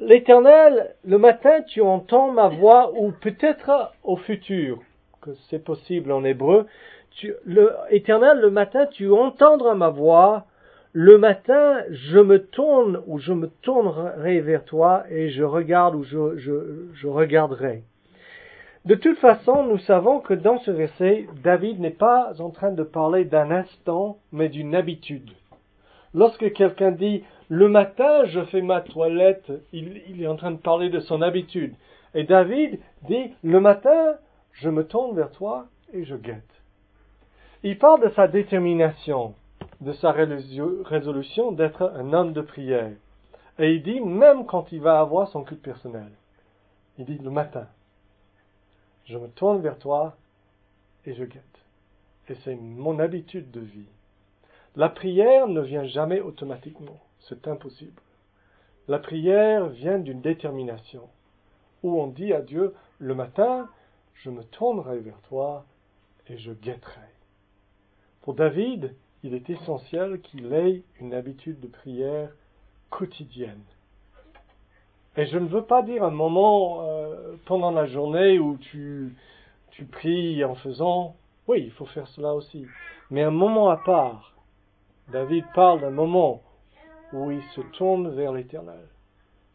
L'Éternel, 0.00 0.94
le 1.04 1.18
matin 1.18 1.60
tu 1.68 1.82
entends 1.82 2.32
ma 2.32 2.48
voix, 2.48 2.92
ou 2.98 3.12
peut-être 3.12 3.92
au 4.02 4.16
futur, 4.16 4.80
que 5.20 5.30
c'est 5.50 5.62
possible 5.62 6.10
en 6.10 6.24
hébreu, 6.24 6.66
tu, 7.10 7.34
le, 7.44 7.76
le 7.90 8.48
matin, 8.48 8.86
tu 8.86 9.10
entendras 9.10 9.74
ma 9.74 9.90
voix, 9.90 10.46
le 10.92 11.18
matin, 11.18 11.82
je 11.90 12.18
me 12.18 12.44
tourne 12.44 13.02
ou 13.06 13.18
je 13.18 13.32
me 13.32 13.48
tournerai 13.62 14.40
vers 14.40 14.64
toi 14.64 15.04
et 15.10 15.30
je 15.30 15.44
regarde 15.44 15.94
ou 15.94 16.02
je, 16.02 16.36
je, 16.38 16.88
je 16.94 17.06
regarderai. 17.06 17.82
De 18.86 18.94
toute 18.94 19.18
façon, 19.18 19.64
nous 19.64 19.78
savons 19.78 20.20
que 20.20 20.34
dans 20.34 20.58
ce 20.60 20.70
verset, 20.70 21.26
David 21.44 21.80
n'est 21.80 21.90
pas 21.90 22.32
en 22.40 22.50
train 22.50 22.72
de 22.72 22.82
parler 22.82 23.24
d'un 23.24 23.50
instant, 23.50 24.18
mais 24.32 24.48
d'une 24.48 24.74
habitude. 24.74 25.30
Lorsque 26.14 26.52
quelqu'un 26.54 26.90
dit 26.90 27.22
le 27.48 27.68
matin 27.68 28.24
je 28.26 28.44
fais 28.44 28.62
ma 28.62 28.80
toilette, 28.80 29.52
il, 29.72 30.22
est 30.22 30.26
en 30.26 30.36
train 30.36 30.52
de 30.52 30.56
parler 30.56 30.88
de 30.88 31.00
son 31.00 31.20
habitude. 31.20 31.74
Et 32.14 32.24
David 32.24 32.80
dit 33.08 33.34
le 33.42 33.60
matin 33.60 34.16
je 34.52 34.68
me 34.70 34.84
tourne 34.84 35.14
vers 35.14 35.30
toi 35.30 35.66
et 35.92 36.04
je 36.04 36.16
guette. 36.16 36.42
Il 37.62 37.78
parle 37.78 38.02
de 38.02 38.08
sa 38.14 38.28
détermination, 38.28 39.34
de 39.80 39.92
sa 39.94 40.12
résolution 40.12 41.52
d'être 41.52 41.92
un 41.94 42.12
homme 42.12 42.32
de 42.32 42.42
prière. 42.42 42.92
Et 43.58 43.74
il 43.74 43.82
dit 43.82 44.00
même 44.00 44.46
quand 44.46 44.72
il 44.72 44.80
va 44.80 45.00
avoir 45.00 45.28
son 45.28 45.42
culte 45.42 45.62
personnel. 45.62 46.10
Il 46.98 47.04
dit 47.06 47.18
le 47.18 47.30
matin, 47.30 47.66
je 49.06 49.16
me 49.16 49.28
tourne 49.28 49.60
vers 49.60 49.78
toi 49.78 50.16
et 51.06 51.14
je 51.14 51.24
guette. 51.24 51.44
Et 52.28 52.34
c'est 52.44 52.56
mon 52.56 52.98
habitude 52.98 53.50
de 53.50 53.60
vie. 53.60 53.88
La 54.76 54.88
prière 54.88 55.48
ne 55.48 55.60
vient 55.60 55.84
jamais 55.84 56.20
automatiquement. 56.20 57.00
C'est 57.20 57.48
impossible. 57.48 58.00
La 58.86 58.98
prière 58.98 59.68
vient 59.68 59.98
d'une 59.98 60.20
détermination, 60.20 61.08
où 61.82 62.00
on 62.00 62.06
dit 62.06 62.32
à 62.32 62.40
Dieu, 62.40 62.74
le 62.98 63.14
matin, 63.14 63.68
je 64.14 64.30
me 64.30 64.42
tournerai 64.44 64.98
vers 64.98 65.20
toi 65.22 65.64
et 66.28 66.38
je 66.38 66.52
guetterai. 66.52 67.00
Pour 68.22 68.34
David, 68.34 68.94
il 69.22 69.34
est 69.34 69.50
essentiel 69.50 70.20
qu'il 70.20 70.52
ait 70.52 70.82
une 71.00 71.14
habitude 71.14 71.60
de 71.60 71.66
prière 71.66 72.30
quotidienne. 72.88 73.62
Et 75.16 75.26
je 75.26 75.38
ne 75.38 75.48
veux 75.48 75.64
pas 75.64 75.82
dire 75.82 76.04
un 76.04 76.10
moment 76.10 76.82
euh, 76.82 77.34
pendant 77.44 77.70
la 77.70 77.86
journée 77.86 78.38
où 78.38 78.56
tu, 78.58 79.14
pries 79.90 80.44
en 80.44 80.54
faisant, 80.54 81.16
oui, 81.48 81.62
il 81.64 81.70
faut 81.72 81.86
faire 81.86 82.06
cela 82.08 82.34
aussi, 82.34 82.66
mais 83.10 83.22
un 83.22 83.30
moment 83.30 83.70
à 83.70 83.78
part. 83.78 84.34
David 85.10 85.44
parle 85.54 85.80
d'un 85.80 85.90
moment 85.90 86.42
où 87.12 87.30
il 87.30 87.42
se 87.54 87.60
tourne 87.76 88.10
vers 88.10 88.32
l'Éternel. 88.32 88.86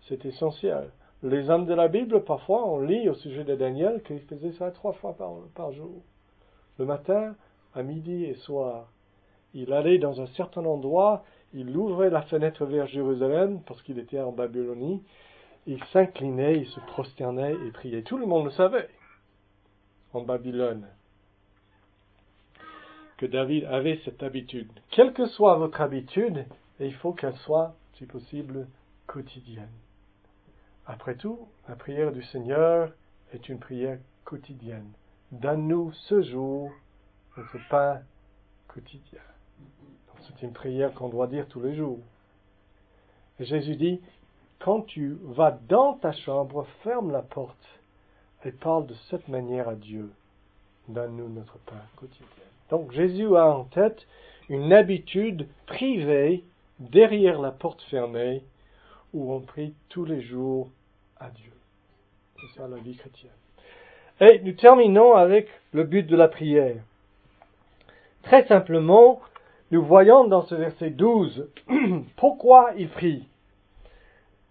C'est 0.07 0.25
essentiel. 0.25 0.89
Les 1.23 1.49
hommes 1.49 1.65
de 1.65 1.73
la 1.73 1.87
Bible, 1.87 2.23
parfois, 2.23 2.67
on 2.67 2.81
lit 2.81 3.07
au 3.07 3.13
sujet 3.13 3.43
de 3.43 3.55
Daniel 3.55 4.03
qu'il 4.03 4.19
faisait 4.19 4.51
ça 4.53 4.71
trois 4.71 4.93
fois 4.93 5.15
par 5.55 5.71
jour. 5.71 6.01
Le 6.77 6.85
matin, 6.85 7.35
à 7.73 7.83
midi 7.83 8.25
et 8.25 8.35
soir. 8.35 8.87
Il 9.55 9.71
allait 9.71 9.99
dans 9.99 10.19
un 10.21 10.27
certain 10.35 10.65
endroit, 10.65 11.23
il 11.53 11.75
ouvrait 11.75 12.09
la 12.09 12.23
fenêtre 12.23 12.65
vers 12.65 12.87
Jérusalem, 12.87 13.61
parce 13.65 13.81
qu'il 13.83 13.97
était 13.99 14.19
en 14.19 14.33
Babylonie, 14.33 15.01
il 15.65 15.81
s'inclinait, 15.85 16.57
il 16.57 16.67
se 16.67 16.79
prosternait 16.81 17.53
et 17.53 17.71
priait. 17.71 18.03
Tout 18.03 18.17
le 18.17 18.25
monde 18.25 18.45
le 18.45 18.51
savait 18.51 18.89
en 20.13 20.21
Babylone 20.21 20.85
que 23.17 23.25
David 23.25 23.63
avait 23.63 24.01
cette 24.03 24.23
habitude. 24.23 24.69
Quelle 24.91 25.13
que 25.13 25.25
soit 25.25 25.55
votre 25.55 25.79
habitude, 25.79 26.45
il 26.81 26.93
faut 26.95 27.13
qu'elle 27.13 27.37
soit, 27.37 27.75
si 27.93 28.05
possible, 28.05 28.67
quotidienne. 29.07 29.71
Après 30.85 31.15
tout, 31.15 31.47
la 31.69 31.75
prière 31.75 32.11
du 32.11 32.23
Seigneur 32.23 32.91
est 33.33 33.47
une 33.47 33.59
prière 33.59 33.99
quotidienne. 34.25 34.91
Donne-nous 35.31 35.93
ce 35.93 36.21
jour 36.23 36.71
notre 37.37 37.57
pain 37.69 38.01
quotidien. 38.67 39.21
C'est 40.27 40.45
une 40.45 40.53
prière 40.53 40.93
qu'on 40.93 41.09
doit 41.09 41.27
dire 41.27 41.47
tous 41.47 41.61
les 41.61 41.75
jours. 41.75 41.99
Et 43.39 43.45
Jésus 43.45 43.75
dit, 43.75 44.01
quand 44.59 44.81
tu 44.81 45.17
vas 45.23 45.57
dans 45.67 45.93
ta 45.93 46.13
chambre, 46.13 46.65
ferme 46.83 47.11
la 47.11 47.21
porte 47.21 47.67
et 48.45 48.51
parle 48.51 48.87
de 48.87 48.95
cette 49.09 49.27
manière 49.27 49.67
à 49.67 49.75
Dieu. 49.75 50.11
Donne-nous 50.87 51.29
notre 51.29 51.57
pain 51.59 51.81
quotidien. 51.95 52.25
Donc 52.69 52.91
Jésus 52.91 53.35
a 53.35 53.47
en 53.47 53.65
tête 53.65 54.07
une 54.49 54.73
habitude 54.73 55.47
privée 55.65 56.43
derrière 56.79 57.41
la 57.41 57.51
porte 57.51 57.81
fermée 57.83 58.43
où 59.13 59.33
on 59.33 59.39
prie 59.41 59.73
tous 59.89 60.05
les 60.05 60.21
jours 60.21 60.69
à 61.19 61.29
Dieu. 61.29 61.51
C'est 62.39 62.59
ça 62.59 62.67
la 62.67 62.77
vie 62.77 62.95
chrétienne. 62.95 63.31
Et 64.19 64.39
nous 64.39 64.53
terminons 64.53 65.13
avec 65.13 65.47
le 65.73 65.83
but 65.83 66.03
de 66.03 66.15
la 66.15 66.27
prière. 66.27 66.77
Très 68.23 68.45
simplement, 68.47 69.21
nous 69.75 69.83
voyons 69.83 70.23
dans 70.23 70.45
ce 70.45 70.55
verset 70.55 70.89
12 70.89 71.49
pourquoi 72.15 72.71
il 72.77 72.87
prie. 72.87 73.27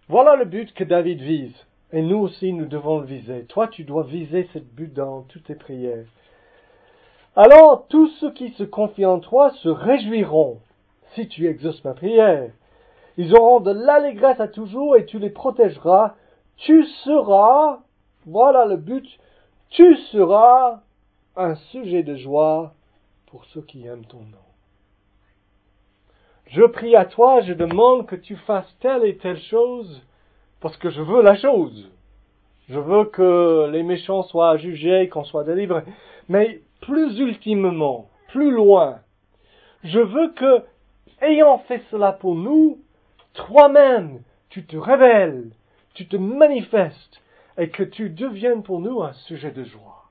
Voilà 0.07 0.35
le 0.35 0.45
but 0.45 0.71
que 0.75 0.83
David 0.83 1.19
vise. 1.19 1.65
Et 1.91 2.03
nous 2.03 2.17
aussi, 2.17 2.53
nous 2.53 2.67
devons 2.67 2.99
le 2.99 3.07
viser. 3.07 3.45
Toi, 3.45 3.67
tu 3.67 3.85
dois 3.85 4.03
viser 4.03 4.47
ce 4.53 4.59
but 4.59 4.93
dans 4.93 5.23
toutes 5.23 5.45
tes 5.45 5.55
prières. 5.55 6.05
Alors 7.35 7.87
tous 7.89 8.07
ceux 8.19 8.31
qui 8.33 8.51
se 8.51 8.63
confient 8.63 9.07
en 9.07 9.17
toi 9.17 9.49
se 9.63 9.67
réjouiront 9.67 10.59
si 11.15 11.27
tu 11.27 11.47
exauces 11.47 11.83
ma 11.83 11.95
prière. 11.95 12.51
Ils 13.17 13.35
auront 13.35 13.61
de 13.61 13.71
l'allégresse 13.71 14.39
à 14.39 14.47
toujours 14.47 14.95
et 14.95 15.07
tu 15.07 15.17
les 15.17 15.31
protégeras. 15.31 16.13
Tu 16.57 16.85
seras, 17.03 17.79
voilà 18.27 18.65
le 18.65 18.77
but, 18.77 19.07
tu 19.71 19.97
seras 20.11 20.81
un 21.35 21.55
sujet 21.71 22.03
de 22.03 22.15
joie 22.15 22.75
pour 23.25 23.43
ceux 23.45 23.61
qui 23.61 23.87
aiment 23.87 24.05
ton 24.05 24.19
nom. 24.19 24.45
Je 26.47 26.63
prie 26.63 26.95
à 26.95 27.05
toi, 27.05 27.41
je 27.41 27.53
demande 27.53 28.05
que 28.05 28.15
tu 28.15 28.35
fasses 28.35 28.77
telle 28.79 29.03
et 29.03 29.17
telle 29.17 29.41
chose 29.41 30.01
parce 30.61 30.77
que 30.77 30.89
je 30.89 31.01
veux 31.01 31.21
la 31.21 31.35
chose. 31.35 31.91
Je 32.69 32.79
veux 32.79 33.05
que 33.05 33.69
les 33.71 33.83
méchants 33.83 34.23
soient 34.23 34.57
jugés, 34.57 35.09
qu'on 35.09 35.23
soit 35.23 35.43
délivré. 35.43 35.83
Mais 36.29 36.61
plus 36.81 37.19
ultimement, 37.19 38.09
plus 38.29 38.51
loin. 38.51 38.99
Je 39.83 39.99
veux 39.99 40.31
que, 40.33 40.63
ayant 41.21 41.59
fait 41.59 41.83
cela 41.91 42.11
pour 42.11 42.35
nous, 42.35 42.79
toi-même, 43.33 44.21
tu 44.49 44.65
te 44.65 44.77
révèles, 44.77 45.51
tu 45.93 46.07
te 46.07 46.15
manifestes, 46.15 47.21
et 47.57 47.69
que 47.69 47.83
tu 47.83 48.09
deviennes 48.09 48.63
pour 48.63 48.79
nous 48.79 49.01
un 49.01 49.13
sujet 49.13 49.51
de 49.51 49.63
joie. 49.63 50.04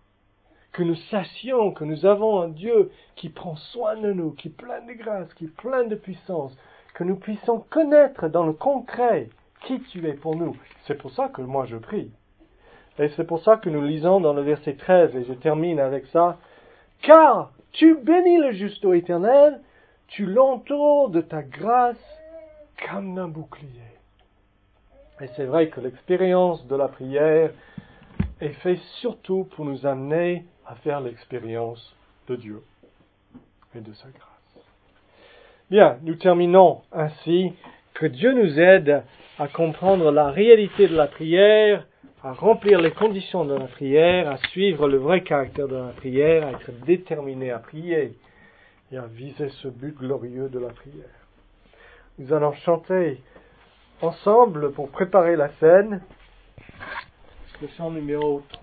Que 0.75 0.83
nous 0.83 0.97
sachions 0.97 1.73
que 1.73 1.85
nous 1.85 2.05
avons 2.05 2.43
un 2.43 2.49
Dieu 2.49 2.91
qui 3.17 3.29
prend 3.31 3.57
soin 3.57 3.97
de 3.97 4.13
nous, 4.13 4.33
qui 4.33 4.49
est 4.49 4.51
plein 4.51 4.83
de 4.83 4.93
grâce, 4.93 5.33
qui 5.35 5.45
est 5.45 5.57
plein 5.57 5.85
de 5.85 5.95
puissance, 5.95 6.55
que 6.95 7.05
nous 7.05 7.17
puissions 7.17 7.65
connaître 7.71 8.29
dans 8.29 8.45
le 8.45 8.53
concret 8.53 9.31
qui 9.67 9.81
tu 9.85 10.07
es 10.07 10.15
pour 10.15 10.37
nous. 10.37 10.57
C'est 10.87 10.99
pour 10.99 11.13
ça 11.13 11.29
que 11.29 11.43
moi 11.43 11.65
je 11.65 11.77
prie. 11.77 12.11
Et 12.99 13.09
c'est 13.11 13.25
pour 13.25 13.43
ça 13.43 13.57
que 13.57 13.71
nous 13.71 13.83
lisons 13.83 14.21
dans 14.21 14.35
le 14.35 14.43
verset 14.43 14.75
13, 14.75 15.17
et 15.17 15.25
je 15.25 15.33
termine 15.33 15.81
avec 15.81 16.07
ça, 16.07 16.39
car 17.03 17.53
tu 17.73 17.95
bénis 17.95 18.39
le 18.39 18.53
juste 18.53 18.85
au 18.85 18.95
éternel, 18.95 19.61
tu 20.09 20.27
l'entoures 20.27 21.09
de 21.09 21.21
ta 21.21 21.43
grâce 21.43 21.97
comme 22.89 23.15
d'un 23.15 23.29
bouclier. 23.29 23.69
Et 25.21 25.29
c'est 25.37 25.45
vrai 25.45 25.69
que 25.69 25.81
l'expérience 25.81 26.67
de 26.67 26.75
la 26.75 26.89
prière 26.89 27.53
est 28.41 28.53
faite 28.55 28.81
surtout 29.01 29.49
pour 29.55 29.65
nous 29.65 29.87
amener 29.87 30.45
à 30.67 30.75
faire 30.77 31.01
l'expérience 31.01 31.95
de 32.29 32.37
Dieu 32.37 32.63
et 33.75 33.81
de 33.81 33.93
sa 33.93 34.09
grâce. 34.09 34.65
Bien, 35.71 35.99
nous 36.03 36.15
terminons 36.15 36.83
ainsi. 36.93 37.53
Que 37.95 38.07
Dieu 38.07 38.33
nous 38.33 38.59
aide 38.59 39.05
à 39.39 39.47
comprendre 39.47 40.11
la 40.11 40.31
réalité 40.31 40.89
de 40.89 40.97
la 40.97 41.07
prière 41.07 41.85
à 42.25 42.33
remplir 42.33 42.81
les 42.81 42.91
conditions 42.91 43.45
de 43.45 43.53
la 43.53 43.67
prière, 43.67 44.31
à 44.31 44.39
suivre 44.49 44.89
le 44.89 44.97
vrai 44.97 45.23
caractère 45.23 45.69
de 45.69 45.77
la 45.77 45.93
prière, 45.93 46.47
à 46.47 46.53
être 46.53 46.73
déterminé 46.87 47.51
à 47.51 47.59
prier 47.59 48.17
et 48.91 48.97
à 48.97 49.05
viser 49.07 49.51
ce 49.63 49.69
but 49.69 49.95
glorieux 49.95 50.49
de 50.49 50.59
la 50.59 50.71
prière. 50.71 51.05
Nous 52.19 52.33
allons 52.33 52.55
chanter 52.65 53.21
ensemble 54.01 54.73
pour 54.73 54.89
préparer 54.89 55.37
la 55.37 55.51
scène, 55.61 56.01
le 57.61 57.69
chant 57.77 57.91
numéro 57.91 58.43
3. 58.53 58.63